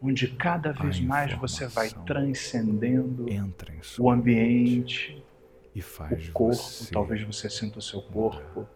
onde 0.02 0.28
cada 0.28 0.72
vez 0.72 0.98
mais 1.00 1.32
você 1.34 1.66
vai 1.66 1.90
transcendendo 2.04 3.26
o 3.98 4.10
ambiente, 4.10 5.24
o 5.74 6.32
corpo. 6.32 6.62
Talvez 6.92 7.22
você 7.22 7.48
sinta 7.48 7.78
o 7.78 7.82
seu 7.82 8.02
corpo 8.02 8.66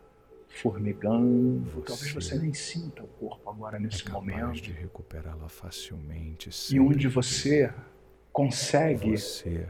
formigando. 0.49 1.65
Você 1.71 1.87
Talvez 1.87 2.13
você 2.13 2.39
nem 2.39 2.55
sinta 2.55 3.03
o 3.03 3.09
corpo 3.09 3.51
agora 3.51 3.79
nesse 3.79 4.07
é 4.07 4.11
momento. 4.11 4.61
De 4.61 4.73
recuperá-la 4.73 5.49
facilmente. 5.49 6.51
E 6.73 6.79
onde 6.79 7.09
você 7.09 7.73
consegue 8.33 9.17
você 9.17 9.69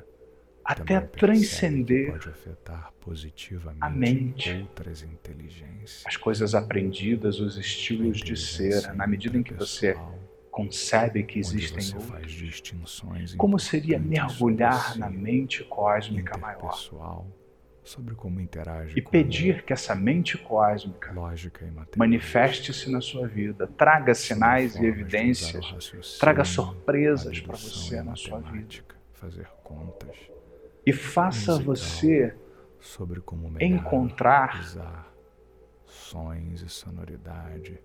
até 0.64 1.01
transcender 1.01 2.12
a 3.81 3.88
mente, 3.88 4.69
as 6.05 6.16
coisas 6.16 6.55
aprendidas, 6.57 7.38
os 7.38 7.57
estilos 7.57 8.19
de 8.19 8.37
ser, 8.37 8.92
na 8.95 9.07
medida 9.07 9.38
em 9.38 9.45
que 9.45 9.55
você 9.55 9.97
concebe 10.57 11.23
que 11.23 11.38
existem 11.38 11.95
outros. 11.95 13.35
Como 13.37 13.59
seria 13.59 13.99
mergulhar 13.99 14.97
na 14.97 15.11
mente 15.11 15.62
cósmica 15.64 16.38
maior? 16.38 17.27
e 18.97 19.01
pedir 19.01 19.62
que 19.62 19.73
essa 19.73 19.95
mente 19.95 20.37
cósmica 20.37 21.14
manifeste-se 21.97 22.90
na 22.90 23.01
sua 23.01 23.29
vida, 23.29 23.66
traga 23.66 24.12
sinais 24.12 24.75
e 24.75 24.85
evidências, 24.85 26.19
traga 26.19 26.42
surpresas 26.42 27.38
para 27.38 27.57
você 27.57 28.03
na 28.03 28.16
sua 28.16 28.40
vida. 28.40 28.83
Fazer 29.12 29.47
contas, 29.62 30.16
e 30.85 30.92
faça 30.92 31.59
você 31.59 32.35
encontrar 33.61 35.12
sons 35.87 36.62
e 36.62 36.69
sonoridade 36.69 37.79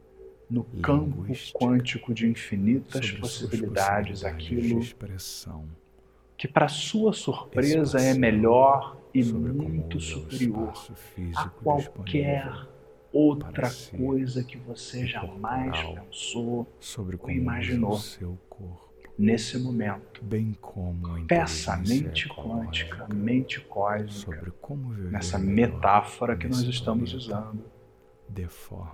no 0.51 0.65
campo 0.81 1.25
quântico 1.53 2.13
de 2.13 2.27
infinitas 2.27 3.09
possibilidades 3.11 4.25
aquilo 4.25 4.81
que 6.37 6.47
para 6.47 6.67
sua 6.67 7.13
surpresa 7.13 7.99
é 7.99 8.13
melhor 8.13 8.97
e 9.13 9.23
muito 9.23 9.99
superior 9.99 10.73
a 11.35 11.47
qualquer 11.47 12.67
outra 13.13 13.69
coisa 13.97 14.43
que 14.43 14.57
você 14.57 15.07
jamais 15.07 15.77
pensou 15.81 16.67
ou 17.19 17.31
imaginou. 17.31 17.99
Nesse 19.17 19.57
momento, 19.59 20.23
bem 20.23 20.57
como 20.59 21.25
peça 21.27 21.73
a 21.73 21.77
mente 21.77 22.27
quântica, 22.27 23.07
mente 23.13 23.61
cósmica, 23.61 24.51
nessa 25.11 25.37
metáfora 25.37 26.35
que 26.35 26.47
nós 26.47 26.63
estamos 26.63 27.13
usando 27.13 27.63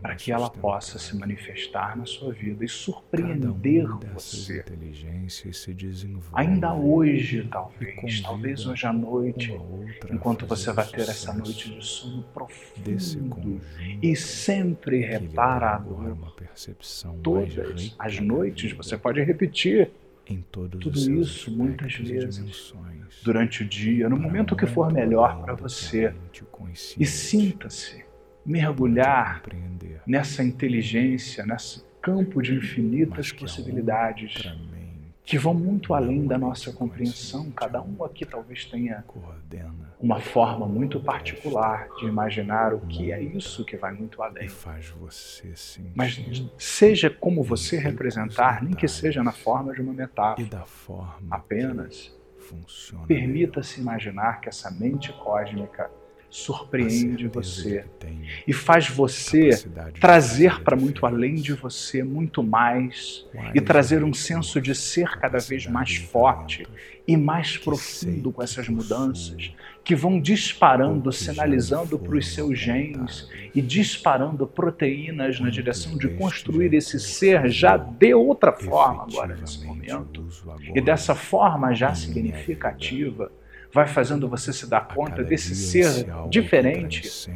para 0.02 0.16
que 0.16 0.32
ela 0.32 0.50
possa 0.50 0.98
se 0.98 1.16
manifestar 1.16 1.98
na 1.98 2.06
sua 2.06 2.34
vida 2.34 2.64
e 2.64 2.68
surpreender 2.68 3.88
você. 4.14 4.64
Ainda 6.34 6.74
hoje, 6.74 7.48
talvez, 7.50 8.22
talvez 8.22 8.66
hoje 8.66 8.86
à 8.86 8.94
noite, 8.94 9.60
enquanto 10.12 10.46
você 10.46 10.72
vai 10.72 10.86
ter 10.88 11.02
essa 11.02 11.34
noite 11.34 11.74
de 11.74 11.86
sono 11.86 12.24
profundo 12.34 13.62
e 14.02 14.16
sempre 14.16 15.02
reparador. 15.02 16.18
Todas 17.22 17.96
as 18.00 18.20
noites 18.20 18.72
você 18.74 18.98
pode 18.98 19.22
repetir 19.22 19.92
tudo 20.52 21.22
isso 21.22 21.50
muitas 21.52 21.96
vezes 21.96 22.74
durante 23.24 23.64
o 23.64 23.66
dia, 23.68 24.10
no 24.10 24.18
momento 24.18 24.56
que 24.56 24.66
for 24.66 24.92
melhor 24.92 25.42
para 25.42 25.54
você. 25.54 26.14
E 26.98 27.06
sinta-se 27.06 28.07
mergulhar 28.48 29.44
nessa 30.08 30.42
inteligência, 30.42 31.46
nesse 31.46 31.84
campo 32.02 32.42
de 32.42 32.56
infinitas 32.56 33.32
possibilidades 33.34 34.34
que 35.26 35.38
vão 35.38 35.54
muito 35.54 35.94
além 35.94 36.26
da 36.26 36.38
nossa 36.38 36.72
compreensão. 36.72 37.52
Cada 37.52 37.82
um 37.82 38.02
aqui 38.06 38.26
talvez 38.26 38.64
tenha 38.64 39.04
uma 40.00 40.22
forma 40.22 40.66
muito 40.66 41.02
particular 41.02 41.90
de 42.00 42.06
imaginar 42.06 42.74
o 42.74 42.80
que 42.80 43.12
é 43.12 43.22
isso 43.22 43.66
que 43.66 43.76
vai 43.76 43.92
muito 43.94 44.24
além. 44.24 44.48
Mas 45.94 46.18
seja 46.58 47.10
como 47.10 47.44
você 47.44 47.78
representar, 47.78 48.64
nem 48.64 48.74
que 48.74 48.88
seja 48.88 49.22
na 49.22 49.34
forma 49.34 49.74
de 49.74 49.82
uma 49.82 49.92
metáfora, 49.92 50.46
apenas 51.30 52.16
permita-se 53.06 53.82
imaginar 53.82 54.40
que 54.40 54.48
essa 54.48 54.72
mente 54.72 55.12
cósmica 55.12 55.92
surpreende 56.30 57.28
você 57.28 57.86
e 58.46 58.52
faz 58.54 58.90
você 58.90 59.50
trazer 60.00 60.62
para 60.62 60.76
muito 60.76 61.06
além 61.06 61.36
de 61.36 61.54
você 61.54 62.04
muito 62.04 62.44
mais 62.44 63.26
e 63.54 63.62
trazer 63.62 64.04
um 64.04 64.14
senso 64.14 64.60
de 64.60 64.76
ser 64.76 65.10
cada 65.20 65.40
vez 65.40 65.66
mais 65.68 65.96
forte 65.96 66.68
e 67.08 67.16
mais 67.16 67.58
profundo 67.58 68.32
com 68.32 68.44
essas 68.44 68.68
mudanças 68.68 69.54
que 69.84 69.96
vão 69.96 70.20
disparando, 70.20 71.14
sinalizando 71.14 71.98
para 71.98 72.18
os 72.18 72.34
seus 72.34 72.60
genes 72.60 73.30
e 73.56 73.62
disparando 73.62 74.46
proteínas 74.46 75.40
na 75.40 75.50
direção 75.50 75.98
de 75.98 76.10
construir 76.10 76.74
esse 76.74 77.00
ser 77.00 77.50
já 77.50 77.78
de 77.78 78.14
outra 78.14 78.52
forma 78.52 79.04
agora 79.04 79.36
nesse 79.38 79.66
momento. 79.66 80.28
e 80.76 80.82
dessa 80.82 81.16
forma 81.16 81.74
já 81.74 81.96
significativa 81.96 83.32
vai 83.78 83.88
fazendo 83.88 84.28
você 84.28 84.52
se 84.52 84.66
dar 84.66 84.88
conta 84.88 85.24
desse 85.24 85.54
ser 85.56 86.08
diferente 86.28 87.30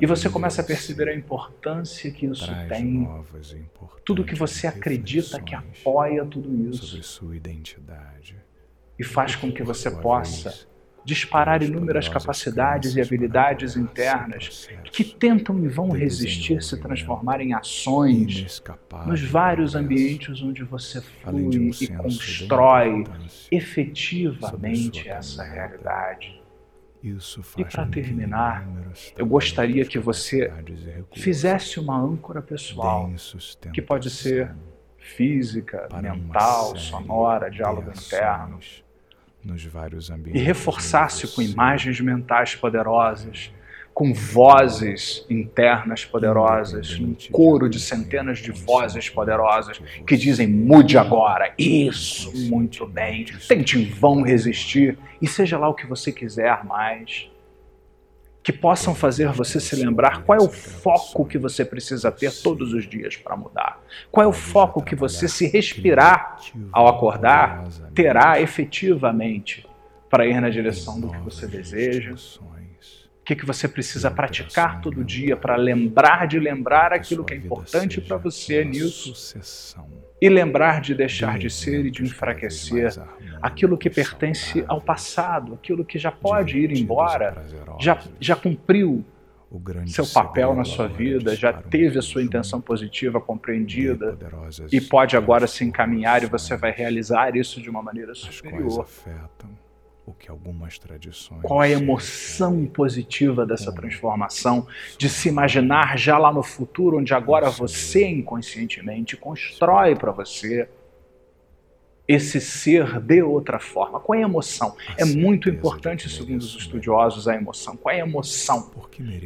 e 0.00 0.06
você 0.06 0.30
começa 0.30 0.62
a 0.62 0.64
perceber 0.64 1.08
a 1.08 1.14
importância 1.14 2.08
que 2.12 2.26
isso 2.26 2.52
tem, 2.68 3.08
tudo 4.04 4.22
que 4.22 4.36
você 4.36 4.68
acredita 4.68 5.40
que 5.40 5.56
apoia 5.56 6.24
tudo 6.24 6.70
isso 6.70 7.00
e 8.96 9.02
faz 9.02 9.34
com 9.34 9.50
que 9.50 9.64
você 9.64 9.90
possa 9.90 10.68
disparar 11.04 11.62
inúmeras 11.62 12.08
capacidades 12.08 12.94
e 12.96 13.00
habilidades 13.00 13.76
internas 13.76 14.68
que 14.84 15.04
tentam 15.04 15.58
e 15.64 15.68
vão 15.68 15.90
resistir 15.90 16.62
se 16.62 16.78
transformar 16.80 17.40
em 17.40 17.54
ações 17.54 18.62
nos 19.06 19.22
vários 19.22 19.74
ambientes 19.74 20.42
onde 20.42 20.62
você 20.62 21.00
flui 21.00 21.70
e 21.80 21.88
constrói 21.88 23.04
efetivamente 23.50 25.08
essa 25.08 25.42
realidade. 25.42 26.40
E 27.04 27.64
para 27.64 27.84
terminar, 27.86 28.64
eu 29.18 29.26
gostaria 29.26 29.84
que 29.84 29.98
você 29.98 30.52
fizesse 31.12 31.80
uma 31.80 31.98
âncora 31.98 32.40
pessoal, 32.40 33.12
que 33.74 33.82
pode 33.82 34.08
ser 34.08 34.54
física, 34.98 35.88
mental, 36.00 36.76
sonora, 36.76 37.50
diálogo 37.50 37.90
interno 37.90 38.60
nos 39.44 39.64
vários 39.64 40.10
ambientes. 40.10 40.40
E 40.40 40.44
reforçasse 40.44 41.26
com 41.28 41.42
imagens 41.42 42.00
mentais 42.00 42.54
poderosas, 42.54 43.50
com 43.94 44.12
vozes 44.14 45.26
internas 45.28 46.04
poderosas, 46.04 46.98
um 46.98 47.14
coro 47.30 47.68
de 47.68 47.78
centenas 47.78 48.38
de 48.38 48.50
vozes 48.50 49.10
poderosas 49.10 49.78
que 50.06 50.16
dizem: 50.16 50.46
mude 50.46 50.96
agora, 50.96 51.52
isso, 51.58 52.32
muito 52.48 52.86
bem, 52.86 53.26
tente 53.46 53.78
em 53.78 53.84
vão 53.84 54.22
resistir, 54.22 54.96
e 55.20 55.26
seja 55.26 55.58
lá 55.58 55.68
o 55.68 55.74
que 55.74 55.86
você 55.86 56.10
quiser 56.10 56.64
mais 56.64 57.30
que 58.42 58.52
possam 58.52 58.94
fazer 58.94 59.28
você 59.32 59.60
se 59.60 59.76
lembrar 59.76 60.24
qual 60.24 60.38
é 60.38 60.42
o 60.42 60.48
foco 60.48 61.24
que 61.24 61.38
você 61.38 61.64
precisa 61.64 62.10
ter 62.10 62.32
todos 62.42 62.72
os 62.72 62.88
dias 62.88 63.16
para 63.16 63.36
mudar. 63.36 63.80
Qual 64.10 64.24
é 64.24 64.28
o 64.28 64.32
foco 64.32 64.82
que 64.82 64.96
você, 64.96 65.28
se 65.28 65.46
respirar 65.46 66.38
ao 66.72 66.88
acordar, 66.88 67.64
terá 67.94 68.40
efetivamente 68.40 69.66
para 70.10 70.26
ir 70.26 70.40
na 70.40 70.50
direção 70.50 71.00
do 71.00 71.08
que 71.08 71.18
você 71.18 71.46
deseja. 71.46 72.12
O 72.12 73.24
que, 73.24 73.36
que 73.36 73.46
você 73.46 73.68
precisa 73.68 74.10
praticar 74.10 74.80
todo 74.80 75.04
dia 75.04 75.36
para 75.36 75.54
lembrar 75.54 76.26
de 76.26 76.40
lembrar 76.40 76.92
aquilo 76.92 77.24
que 77.24 77.32
é 77.32 77.36
importante 77.36 78.00
para 78.00 78.16
você 78.16 78.64
nisso 78.64 79.14
e 80.20 80.28
lembrar 80.28 80.80
de 80.80 80.94
deixar 80.94 81.38
de 81.38 81.48
ser 81.48 81.86
e 81.86 81.90
de 81.90 82.02
enfraquecer 82.02 82.92
aquilo 83.42 83.76
que 83.76 83.90
pertence 83.90 84.64
ao 84.68 84.80
passado, 84.80 85.54
aquilo 85.54 85.84
que 85.84 85.98
já 85.98 86.12
pode 86.12 86.58
ir 86.58 86.70
embora, 86.70 87.44
já, 87.80 88.00
já 88.20 88.36
cumpriu 88.36 89.04
seu 89.86 90.06
papel 90.06 90.54
na 90.54 90.64
sua 90.64 90.86
vida, 90.86 91.34
já 91.36 91.52
teve 91.52 91.98
a 91.98 92.02
sua 92.02 92.22
intenção 92.22 92.60
positiva 92.60 93.20
compreendida 93.20 94.16
e 94.70 94.80
pode 94.80 95.16
agora 95.16 95.46
se 95.46 95.64
encaminhar 95.64 96.22
e 96.22 96.26
você 96.26 96.56
vai 96.56 96.70
realizar 96.70 97.36
isso 97.36 97.60
de 97.60 97.68
uma 97.68 97.82
maneira 97.82 98.14
superior. 98.14 98.86
O 100.04 100.12
que 100.12 100.28
algumas 100.28 100.78
tradições 100.80 101.42
Qual 101.42 101.62
é 101.62 101.68
a 101.68 101.78
emoção 101.78 102.66
positiva 102.66 103.46
dessa 103.46 103.72
transformação? 103.72 104.66
De 104.98 105.08
se 105.08 105.28
imaginar 105.28 105.96
já 105.96 106.18
lá 106.18 106.32
no 106.32 106.42
futuro, 106.42 106.98
onde 106.98 107.14
agora 107.14 107.50
você 107.50 108.08
inconscientemente 108.08 109.16
constrói 109.16 109.94
para 109.94 110.10
você 110.10 110.68
esse 112.06 112.40
ser 112.40 113.00
de 113.00 113.22
outra 113.22 113.58
forma. 113.58 114.00
Qual 114.00 114.18
é 114.18 114.22
a 114.22 114.26
emoção? 114.26 114.76
É 114.96 115.04
muito 115.04 115.48
importante, 115.48 116.08
segundo 116.08 116.40
os 116.40 116.56
estudiosos, 116.56 117.28
a 117.28 117.34
emoção. 117.34 117.76
Qual 117.76 117.94
é 117.94 118.00
a 118.00 118.04
emoção? 118.04 118.70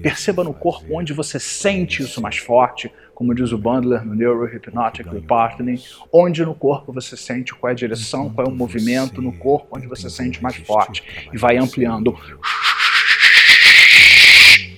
Perceba 0.03 0.45
no 0.45 0.53
corpo 0.53 0.87
onde 0.93 1.13
você 1.13 1.41
sente 1.41 2.03
isso 2.03 2.21
mais 2.21 2.37
forte, 2.37 2.93
como 3.15 3.35
diz 3.35 3.51
o 3.51 3.59
Bandler 3.59 4.05
no 4.05 4.15
Neurohypnotic 4.15 5.07
Repartning, 5.07 5.83
onde 6.13 6.45
no 6.45 6.55
corpo 6.55 6.93
você 6.93 7.17
sente 7.17 7.55
qual 7.55 7.71
é 7.71 7.73
a 7.73 7.77
direção, 7.77 8.29
qual 8.29 8.47
é 8.47 8.51
o 8.51 8.53
movimento 8.53 9.23
no 9.23 9.33
corpo 9.33 9.69
onde 9.77 9.87
você 9.87 10.11
sente 10.11 10.43
mais 10.43 10.57
forte 10.57 11.03
e 11.33 11.39
vai 11.39 11.57
ampliando. 11.57 12.17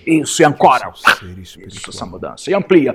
Isso, 0.07 0.41
e 0.41 0.45
ancora. 0.45 0.91
Isso, 1.37 1.91
essa 1.91 2.07
mudança. 2.07 2.51
E 2.51 2.55
amplia 2.55 2.95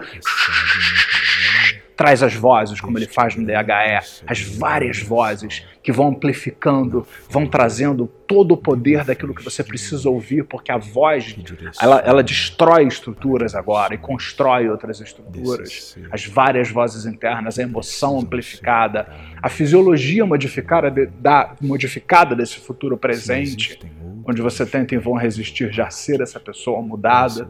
traz 2.03 2.21
as 2.21 2.35
vozes, 2.35 2.81
como 2.81 2.97
ele 2.97 3.07
faz 3.07 3.33
no 3.37 3.45
DHE, 3.45 4.23
as 4.27 4.41
várias 4.41 5.01
vozes 5.01 5.65
que 5.81 5.89
vão 5.89 6.09
amplificando, 6.09 7.07
vão 7.29 7.47
trazendo 7.47 8.07
todo 8.27 8.55
o 8.55 8.57
poder 8.57 9.05
daquilo 9.05 9.33
que 9.33 9.41
você 9.41 9.63
precisa 9.63 10.09
ouvir, 10.09 10.43
porque 10.43 10.69
a 10.69 10.77
voz, 10.77 11.33
ela, 11.81 11.99
ela 11.99 12.21
destrói 12.21 12.87
estruturas 12.87 13.55
agora 13.55 13.95
e 13.95 13.97
constrói 13.97 14.67
outras 14.67 14.99
estruturas. 14.99 15.97
As 16.11 16.25
várias 16.25 16.69
vozes 16.69 17.05
internas, 17.05 17.57
a 17.57 17.63
emoção 17.63 18.19
amplificada, 18.19 19.07
a 19.41 19.47
fisiologia 19.47 20.25
modificada, 20.25 20.91
de, 20.91 21.05
da, 21.05 21.55
modificada 21.61 22.35
desse 22.35 22.59
futuro 22.59 22.97
presente, 22.97 23.79
onde 24.25 24.41
você 24.41 24.65
tenta 24.65 24.95
em 24.95 24.97
vão 24.97 25.13
resistir 25.13 25.71
já 25.71 25.89
ser 25.89 26.21
essa 26.21 26.39
pessoa 26.39 26.81
mudada. 26.81 27.49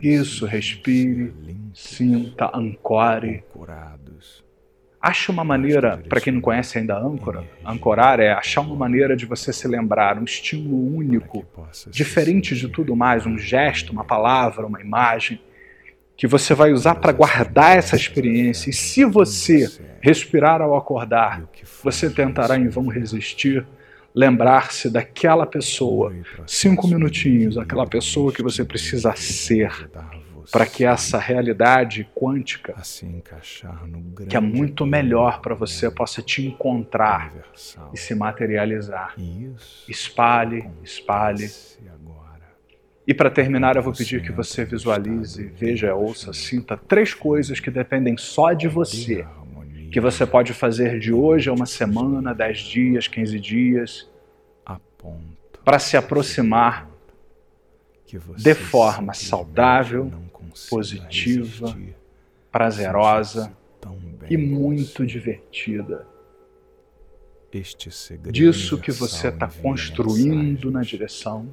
Isso, 0.00 0.46
respire, 0.46 1.32
sinta, 1.72 2.50
ancore. 2.54 3.42
Ache 5.00 5.30
uma 5.30 5.44
maneira, 5.44 5.98
para 6.08 6.20
quem 6.20 6.32
não 6.32 6.40
conhece 6.40 6.78
ainda 6.78 6.96
âncora, 6.98 7.44
ancorar 7.64 8.20
é 8.20 8.32
achar 8.32 8.62
uma 8.62 8.74
maneira 8.74 9.14
de 9.14 9.26
você 9.26 9.52
se 9.52 9.68
lembrar, 9.68 10.18
um 10.18 10.24
estímulo 10.24 10.96
único, 10.96 11.44
diferente 11.88 12.56
de 12.56 12.68
tudo 12.68 12.96
mais, 12.96 13.26
um 13.26 13.36
gesto, 13.36 13.92
uma 13.92 14.04
palavra, 14.04 14.66
uma 14.66 14.80
imagem, 14.80 15.38
que 16.16 16.26
você 16.26 16.54
vai 16.54 16.72
usar 16.72 16.94
para 16.94 17.12
guardar 17.12 17.76
essa 17.76 17.96
experiência. 17.96 18.70
E 18.70 18.72
se 18.72 19.04
você 19.04 19.70
respirar 20.00 20.62
ao 20.62 20.74
acordar, 20.74 21.42
você 21.82 22.08
tentará 22.08 22.56
em 22.56 22.68
vão 22.68 22.86
resistir, 22.86 23.66
lembrar-se 24.14 24.88
daquela 24.88 25.44
pessoa, 25.44 26.14
cinco 26.46 26.86
minutinhos, 26.86 27.58
aquela 27.58 27.86
pessoa 27.86 28.32
que 28.32 28.42
você 28.42 28.64
precisa 28.64 29.14
ser 29.16 29.90
para 30.52 30.66
que 30.66 30.84
essa 30.84 31.18
realidade 31.18 32.08
quântica, 32.14 32.74
que 34.28 34.36
é 34.36 34.40
muito 34.40 34.86
melhor 34.86 35.40
para 35.40 35.54
você, 35.54 35.90
possa 35.90 36.22
te 36.22 36.46
encontrar 36.46 37.32
e 37.92 37.98
se 37.98 38.14
materializar. 38.14 39.14
Espalhe, 39.88 40.68
espalhe. 40.82 41.50
E 43.06 43.12
para 43.12 43.30
terminar, 43.30 43.76
eu 43.76 43.82
vou 43.82 43.92
pedir 43.92 44.22
que 44.22 44.32
você 44.32 44.64
visualize, 44.64 45.44
veja, 45.58 45.94
ouça, 45.94 46.32
sinta 46.32 46.76
três 46.76 47.12
coisas 47.12 47.60
que 47.60 47.70
dependem 47.70 48.16
só 48.16 48.52
de 48.52 48.66
você, 48.68 49.26
que 49.94 50.00
você 50.00 50.26
pode 50.26 50.52
fazer 50.52 50.98
de 50.98 51.12
hoje 51.12 51.48
a 51.48 51.52
uma 51.52 51.66
semana, 51.66 52.34
dez 52.34 52.58
dias, 52.58 53.06
quinze 53.06 53.38
dias, 53.38 54.10
para 55.64 55.78
se 55.78 55.96
aproximar 55.96 56.90
de 58.36 58.54
forma 58.56 59.14
saudável 59.14 60.10
positiva, 60.68 61.78
prazerosa 62.50 63.56
e 64.28 64.36
muito 64.36 65.06
divertida. 65.06 66.04
Disso 68.32 68.78
que 68.78 68.90
você 68.90 69.28
está 69.28 69.48
construindo 69.48 70.70
na 70.72 70.82
direção 70.82 71.48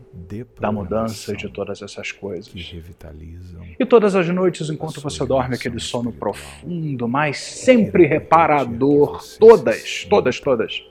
da 0.60 0.72
mudança 0.72 1.36
de 1.36 1.48
todas 1.48 1.82
essas 1.82 2.12
coisas. 2.12 2.52
E 3.80 3.86
todas 3.86 4.16
as 4.16 4.28
noites, 4.30 4.70
enquanto 4.70 5.00
você 5.00 5.24
dorme 5.26 5.56
aquele 5.56 5.80
sono 5.80 6.12
profundo, 6.12 7.08
mas 7.08 7.38
sempre 7.38 8.08
reparador, 8.08 9.22
todas, 9.38 10.06
todas, 10.10 10.40
todas, 10.40 10.84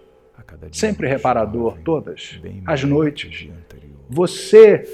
sempre 0.71 1.09
reparador, 1.09 1.79
todas. 1.85 2.41
as 2.65 2.85
noites, 2.85 3.49
você, 4.09 4.85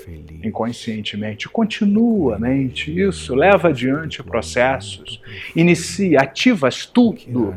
inconscientemente, 0.43 1.49
continua 1.49 2.39
mente 2.39 2.99
isso, 2.99 3.35
leva 3.35 3.69
adiante 3.69 4.23
processos, 4.23 5.23
inicia, 5.55 6.21
ativas 6.21 6.87
tudo 6.87 7.55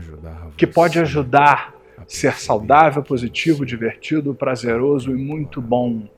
que 0.58 0.66
pode 0.68 1.00
ajudar 1.00 1.79
ser 2.10 2.34
saudável, 2.34 3.04
positivo, 3.04 3.64
divertido, 3.64 4.34
prazeroso 4.34 5.12
e 5.12 5.16
muito 5.16 5.62
bom. 5.62 6.10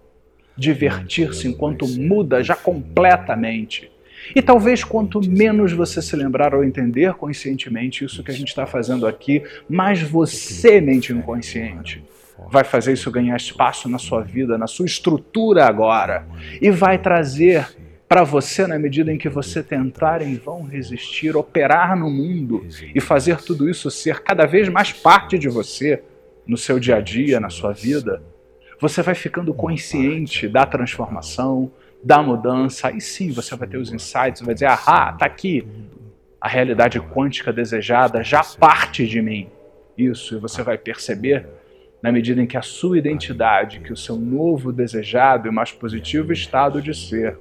Divertir-se 0.56 1.50
enquanto 1.50 1.86
muda 1.86 2.42
já 2.42 2.56
completamente. 2.56 3.92
E 4.34 4.42
talvez 4.42 4.86
quanto 4.86 5.20
menos 5.20 5.74
você 5.74 6.02
se 6.02 6.16
lembrar 6.16 6.56
ou 6.56 6.64
entender 6.64 7.14
conscientemente 7.16 8.06
isso 8.06 8.24
que 8.24 8.32
a 8.32 8.34
gente 8.34 8.48
está 8.48 8.66
fazendo 8.66 9.06
aqui, 9.06 9.44
mais 9.68 10.02
você, 10.02 10.80
mente 10.80 11.12
inconsciente, 11.12 12.02
vai 12.50 12.64
fazer 12.64 12.94
isso 12.94 13.12
ganhar 13.12 13.36
espaço 13.36 13.90
na 13.90 13.98
sua 13.98 14.22
vida, 14.22 14.58
na 14.58 14.68
sua 14.68 14.86
estrutura 14.86 15.66
agora, 15.66 16.26
e 16.62 16.72
vai 16.72 16.98
trazer 16.98 17.68
para 18.12 18.26
você, 18.26 18.68
na 18.68 18.78
medida 18.78 19.10
em 19.10 19.18
que 19.18 19.30
você 19.30 19.64
tentar 19.64 20.22
em 20.22 20.36
vão 20.36 20.64
resistir, 20.64 21.34
operar 21.38 21.98
no 21.98 22.10
mundo 22.10 22.68
e 22.94 23.00
fazer 23.00 23.38
tudo 23.38 23.70
isso 23.70 23.90
ser 23.90 24.20
cada 24.20 24.46
vez 24.46 24.68
mais 24.68 24.92
parte 24.92 25.40
de 25.40 25.48
você, 25.48 26.04
no 26.46 26.58
seu 26.58 26.78
dia 26.78 26.98
a 26.98 27.00
dia, 27.00 27.40
na 27.40 27.50
sua 27.50 27.72
vida, 27.72 28.22
você 28.82 29.02
vai 29.02 29.16
ficando 29.16 29.54
consciente 29.54 30.46
da 30.50 30.66
transformação, 30.66 31.72
da 32.04 32.22
mudança, 32.22 32.90
aí 32.90 33.00
sim 33.00 33.32
você 33.32 33.56
vai 33.56 33.66
ter 33.66 33.78
os 33.78 33.94
insights, 33.94 34.42
vai 34.42 34.56
dizer, 34.56 34.66
ah, 34.66 35.16
tá 35.18 35.26
aqui, 35.26 35.66
a 36.42 36.50
realidade 36.50 37.00
quântica 37.00 37.54
desejada 37.54 38.22
já 38.26 38.44
parte 38.44 39.08
de 39.08 39.22
mim. 39.22 39.48
Isso, 39.98 40.36
e 40.36 40.38
você 40.38 40.62
vai 40.62 40.78
perceber 40.78 41.48
na 42.04 42.12
medida 42.12 42.42
em 42.42 42.46
que 42.46 42.58
a 42.58 42.62
sua 42.62 42.98
identidade, 42.98 43.80
que 43.80 43.94
o 43.94 43.98
seu 43.98 44.18
novo 44.18 44.74
desejado 44.74 45.48
e 45.48 45.52
mais 45.52 45.72
positivo 45.72 46.34
estado 46.34 46.82
de 46.82 46.94
ser, 46.94 47.38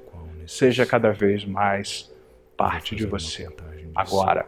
seja 0.51 0.85
cada 0.85 1.11
vez 1.11 1.45
mais 1.45 2.11
parte 2.57 2.93
de 2.93 3.05
você. 3.05 3.47
Agora. 3.95 4.45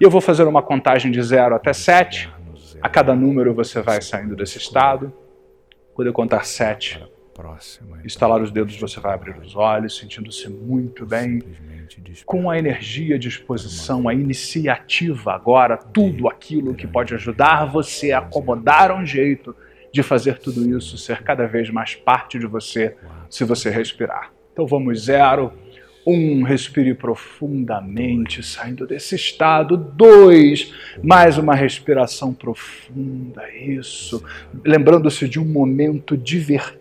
E 0.00 0.04
eu 0.04 0.08
vou 0.08 0.20
fazer 0.20 0.44
uma 0.44 0.62
contagem 0.62 1.10
de 1.10 1.20
0 1.20 1.56
até 1.56 1.72
7. 1.72 2.32
A 2.80 2.88
cada 2.88 3.14
número 3.16 3.52
você 3.52 3.82
vai 3.82 4.00
saindo 4.00 4.36
desse 4.36 4.58
estado. 4.58 5.12
Quando 5.92 6.06
eu 6.06 6.12
contar 6.12 6.44
7, 6.44 7.04
estalar 8.04 8.40
os 8.40 8.52
dedos, 8.52 8.78
você 8.78 9.00
vai 9.00 9.12
abrir 9.12 9.36
os 9.38 9.56
olhos, 9.56 9.98
sentindo-se 9.98 10.48
muito 10.48 11.04
bem 11.04 11.42
com 12.24 12.48
a 12.48 12.56
energia, 12.56 13.16
a 13.16 13.18
disposição, 13.18 14.08
a 14.08 14.14
iniciativa 14.14 15.32
agora, 15.32 15.76
tudo 15.76 16.28
aquilo 16.28 16.74
que 16.74 16.86
pode 16.86 17.12
ajudar 17.12 17.64
você 17.66 18.12
a 18.12 18.18
acomodar 18.18 18.92
um 18.92 19.04
jeito 19.04 19.54
de 19.92 20.02
fazer 20.04 20.38
tudo 20.38 20.78
isso 20.78 20.96
ser 20.96 21.24
cada 21.24 21.46
vez 21.46 21.68
mais 21.70 21.96
parte 21.96 22.38
de 22.38 22.46
você, 22.46 22.96
se 23.28 23.44
você 23.44 23.68
respirar. 23.68 24.32
Então 24.52 24.66
vamos 24.66 25.04
zero. 25.04 25.52
Um, 26.06 26.42
respire 26.42 26.94
profundamente, 26.94 28.42
saindo 28.42 28.86
desse 28.86 29.14
estado. 29.14 29.76
Dois, 29.76 30.72
mais 31.02 31.36
uma 31.36 31.54
respiração 31.54 32.32
profunda. 32.32 33.42
Isso. 33.54 34.24
Lembrando-se 34.64 35.28
de 35.28 35.38
um 35.38 35.44
momento 35.44 36.16
divertido, 36.16 36.79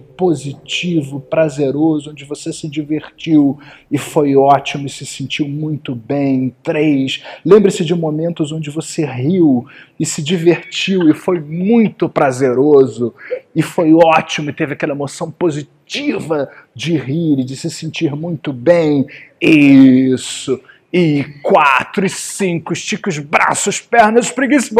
positivo, 0.00 1.20
prazeroso, 1.20 2.10
onde 2.10 2.24
você 2.24 2.52
se 2.52 2.68
divertiu 2.68 3.58
e 3.90 3.98
foi 3.98 4.34
ótimo 4.34 4.86
e 4.86 4.90
se 4.90 5.04
sentiu 5.04 5.46
muito 5.46 5.94
bem. 5.94 6.54
Três, 6.62 7.22
lembre-se 7.44 7.84
de 7.84 7.94
momentos 7.94 8.50
onde 8.50 8.70
você 8.70 9.04
riu 9.04 9.66
e 10.00 10.06
se 10.06 10.22
divertiu 10.22 11.10
e 11.10 11.14
foi 11.14 11.38
muito 11.38 12.08
prazeroso 12.08 13.14
e 13.54 13.60
foi 13.60 13.92
ótimo 13.92 14.50
e 14.50 14.54
teve 14.54 14.72
aquela 14.72 14.94
emoção 14.94 15.30
positiva 15.30 16.50
de 16.74 16.96
rir 16.96 17.40
e 17.40 17.44
de 17.44 17.56
se 17.56 17.68
sentir 17.68 18.16
muito 18.16 18.52
bem. 18.52 19.06
Isso. 19.40 20.58
E 20.90 21.24
quatro 21.42 22.04
e 22.04 22.10
cinco, 22.10 22.72
estique 22.72 23.08
os 23.08 23.18
braços, 23.18 23.80
pernas, 23.80 24.26
espreguice 24.26 24.74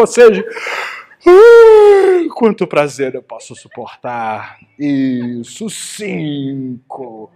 quanto 2.33 2.67
prazer 2.67 3.15
eu 3.15 3.23
posso 3.23 3.55
suportar. 3.55 4.59
Isso, 4.77 5.69
cinco. 5.69 7.31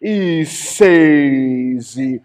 E 0.00 0.44
seis. 0.44 1.96
E 1.96 2.22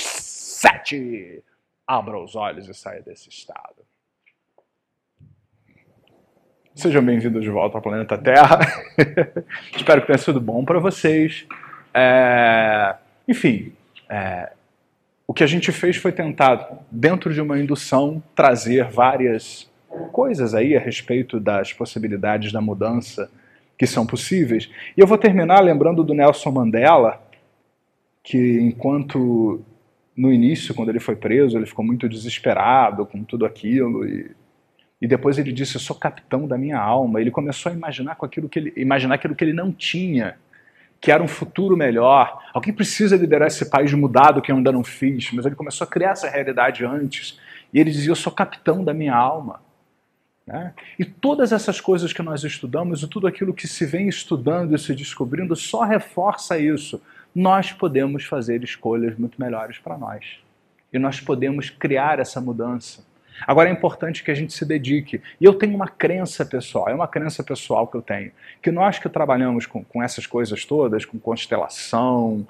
sete. 0.00 1.42
Abra 1.86 2.18
os 2.18 2.34
olhos 2.34 2.68
e 2.68 2.74
saia 2.74 3.02
desse 3.02 3.28
estado. 3.28 3.84
Sejam 6.74 7.04
bem-vindos 7.04 7.42
de 7.42 7.50
volta 7.50 7.78
ao 7.78 7.82
planeta 7.82 8.18
Terra. 8.18 8.58
Espero 9.76 10.00
que 10.00 10.06
tenha 10.08 10.18
sido 10.18 10.40
bom 10.40 10.64
para 10.64 10.80
vocês. 10.80 11.46
É... 11.92 12.96
Enfim, 13.28 13.72
é... 14.08 14.52
o 15.26 15.32
que 15.32 15.42
a 15.42 15.46
gente 15.46 15.72
fez 15.72 15.96
foi 15.96 16.12
tentar, 16.12 16.84
dentro 16.90 17.32
de 17.32 17.40
uma 17.40 17.58
indução, 17.58 18.22
trazer 18.34 18.84
várias 18.90 19.70
coisas 20.12 20.54
aí 20.54 20.76
a 20.76 20.80
respeito 20.80 21.40
das 21.40 21.72
possibilidades 21.72 22.52
da 22.52 22.60
mudança 22.60 23.30
que 23.78 23.86
são 23.86 24.06
possíveis. 24.06 24.70
E 24.96 25.00
eu 25.00 25.06
vou 25.06 25.18
terminar 25.18 25.60
lembrando 25.60 26.04
do 26.04 26.14
Nelson 26.14 26.50
Mandela, 26.50 27.20
que 28.22 28.60
enquanto 28.60 29.62
no 30.16 30.32
início, 30.32 30.74
quando 30.74 30.90
ele 30.90 31.00
foi 31.00 31.16
preso, 31.16 31.56
ele 31.56 31.66
ficou 31.66 31.84
muito 31.84 32.08
desesperado 32.08 33.04
com 33.04 33.24
tudo 33.24 33.44
aquilo 33.44 34.06
e, 34.06 34.30
e 35.00 35.06
depois 35.06 35.38
ele 35.38 35.52
disse: 35.52 35.74
"Eu 35.74 35.80
sou 35.80 35.96
capitão 35.96 36.46
da 36.46 36.56
minha 36.56 36.78
alma". 36.78 37.20
Ele 37.20 37.30
começou 37.30 37.72
a 37.72 37.74
imaginar 37.74 38.14
com 38.14 38.24
aquilo 38.24 38.48
que 38.48 38.58
ele 38.58 38.72
imaginar 38.76 39.16
aquilo 39.16 39.34
que 39.34 39.42
ele 39.42 39.52
não 39.52 39.72
tinha, 39.72 40.36
que 41.04 41.12
era 41.12 41.22
um 41.22 41.28
futuro 41.28 41.76
melhor. 41.76 42.42
Alguém 42.54 42.72
precisa 42.72 43.14
liderar 43.14 43.46
esse 43.46 43.68
país 43.68 43.92
mudado 43.92 44.40
que 44.40 44.50
eu 44.50 44.56
ainda 44.56 44.72
não 44.72 44.82
fiz, 44.82 45.30
mas 45.32 45.44
ele 45.44 45.54
começou 45.54 45.84
a 45.84 45.90
criar 45.90 46.12
essa 46.12 46.30
realidade 46.30 46.82
antes. 46.82 47.38
E 47.74 47.78
ele 47.78 47.90
dizia: 47.90 48.10
"Eu 48.10 48.16
sou 48.16 48.32
capitão 48.32 48.82
da 48.82 48.94
minha 48.94 49.14
alma". 49.14 49.60
Né? 50.46 50.72
E 50.98 51.04
todas 51.04 51.52
essas 51.52 51.78
coisas 51.78 52.10
que 52.10 52.22
nós 52.22 52.42
estudamos 52.42 53.02
e 53.02 53.06
tudo 53.06 53.26
aquilo 53.26 53.52
que 53.52 53.68
se 53.68 53.84
vem 53.84 54.08
estudando 54.08 54.74
e 54.74 54.78
se 54.78 54.94
descobrindo 54.94 55.54
só 55.54 55.82
reforça 55.82 56.58
isso 56.58 57.02
nós 57.34 57.70
podemos 57.70 58.24
fazer 58.24 58.64
escolhas 58.64 59.18
muito 59.18 59.38
melhores 59.38 59.76
para 59.76 59.98
nós. 59.98 60.38
E 60.90 60.98
nós 60.98 61.20
podemos 61.20 61.68
criar 61.68 62.18
essa 62.18 62.40
mudança. 62.40 63.04
Agora 63.46 63.68
é 63.68 63.72
importante 63.72 64.22
que 64.22 64.30
a 64.30 64.34
gente 64.34 64.52
se 64.52 64.64
dedique. 64.64 65.20
E 65.40 65.44
eu 65.44 65.54
tenho 65.54 65.74
uma 65.74 65.88
crença 65.88 66.44
pessoal, 66.44 66.88
é 66.88 66.94
uma 66.94 67.08
crença 67.08 67.42
pessoal 67.42 67.86
que 67.86 67.96
eu 67.96 68.02
tenho, 68.02 68.30
que 68.62 68.70
nós 68.70 68.98
que 68.98 69.08
trabalhamos 69.08 69.66
com, 69.66 69.84
com 69.84 70.02
essas 70.02 70.26
coisas 70.26 70.64
todas, 70.64 71.04
com 71.04 71.18
constelação, 71.18 72.46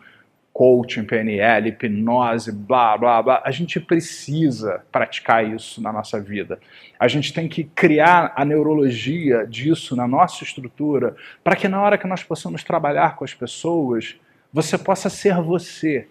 coaching, 0.54 1.02
PNL, 1.02 1.68
hipnose, 1.68 2.52
blá, 2.52 2.96
blá, 2.96 3.20
blá, 3.20 3.42
a 3.44 3.50
gente 3.50 3.80
precisa 3.80 4.84
praticar 4.92 5.44
isso 5.44 5.82
na 5.82 5.92
nossa 5.92 6.20
vida. 6.20 6.60
A 6.98 7.08
gente 7.08 7.32
tem 7.34 7.48
que 7.48 7.64
criar 7.64 8.32
a 8.36 8.44
neurologia 8.44 9.44
disso 9.48 9.96
na 9.96 10.06
nossa 10.06 10.44
estrutura, 10.44 11.16
para 11.42 11.56
que 11.56 11.66
na 11.66 11.82
hora 11.82 11.98
que 11.98 12.06
nós 12.06 12.22
possamos 12.22 12.62
trabalhar 12.62 13.16
com 13.16 13.24
as 13.24 13.34
pessoas, 13.34 14.14
você 14.52 14.78
possa 14.78 15.10
ser 15.10 15.34
você. 15.42 16.06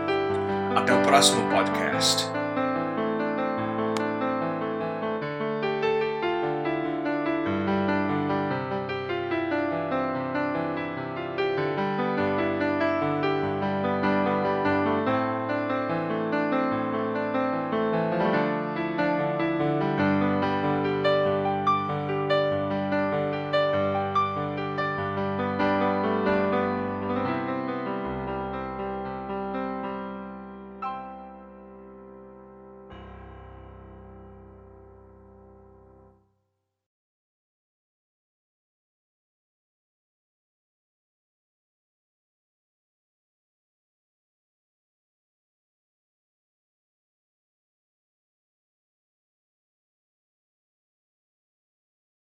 Até 0.76 0.92
o 0.92 1.02
próximo 1.02 1.48
podcast. 1.50 2.37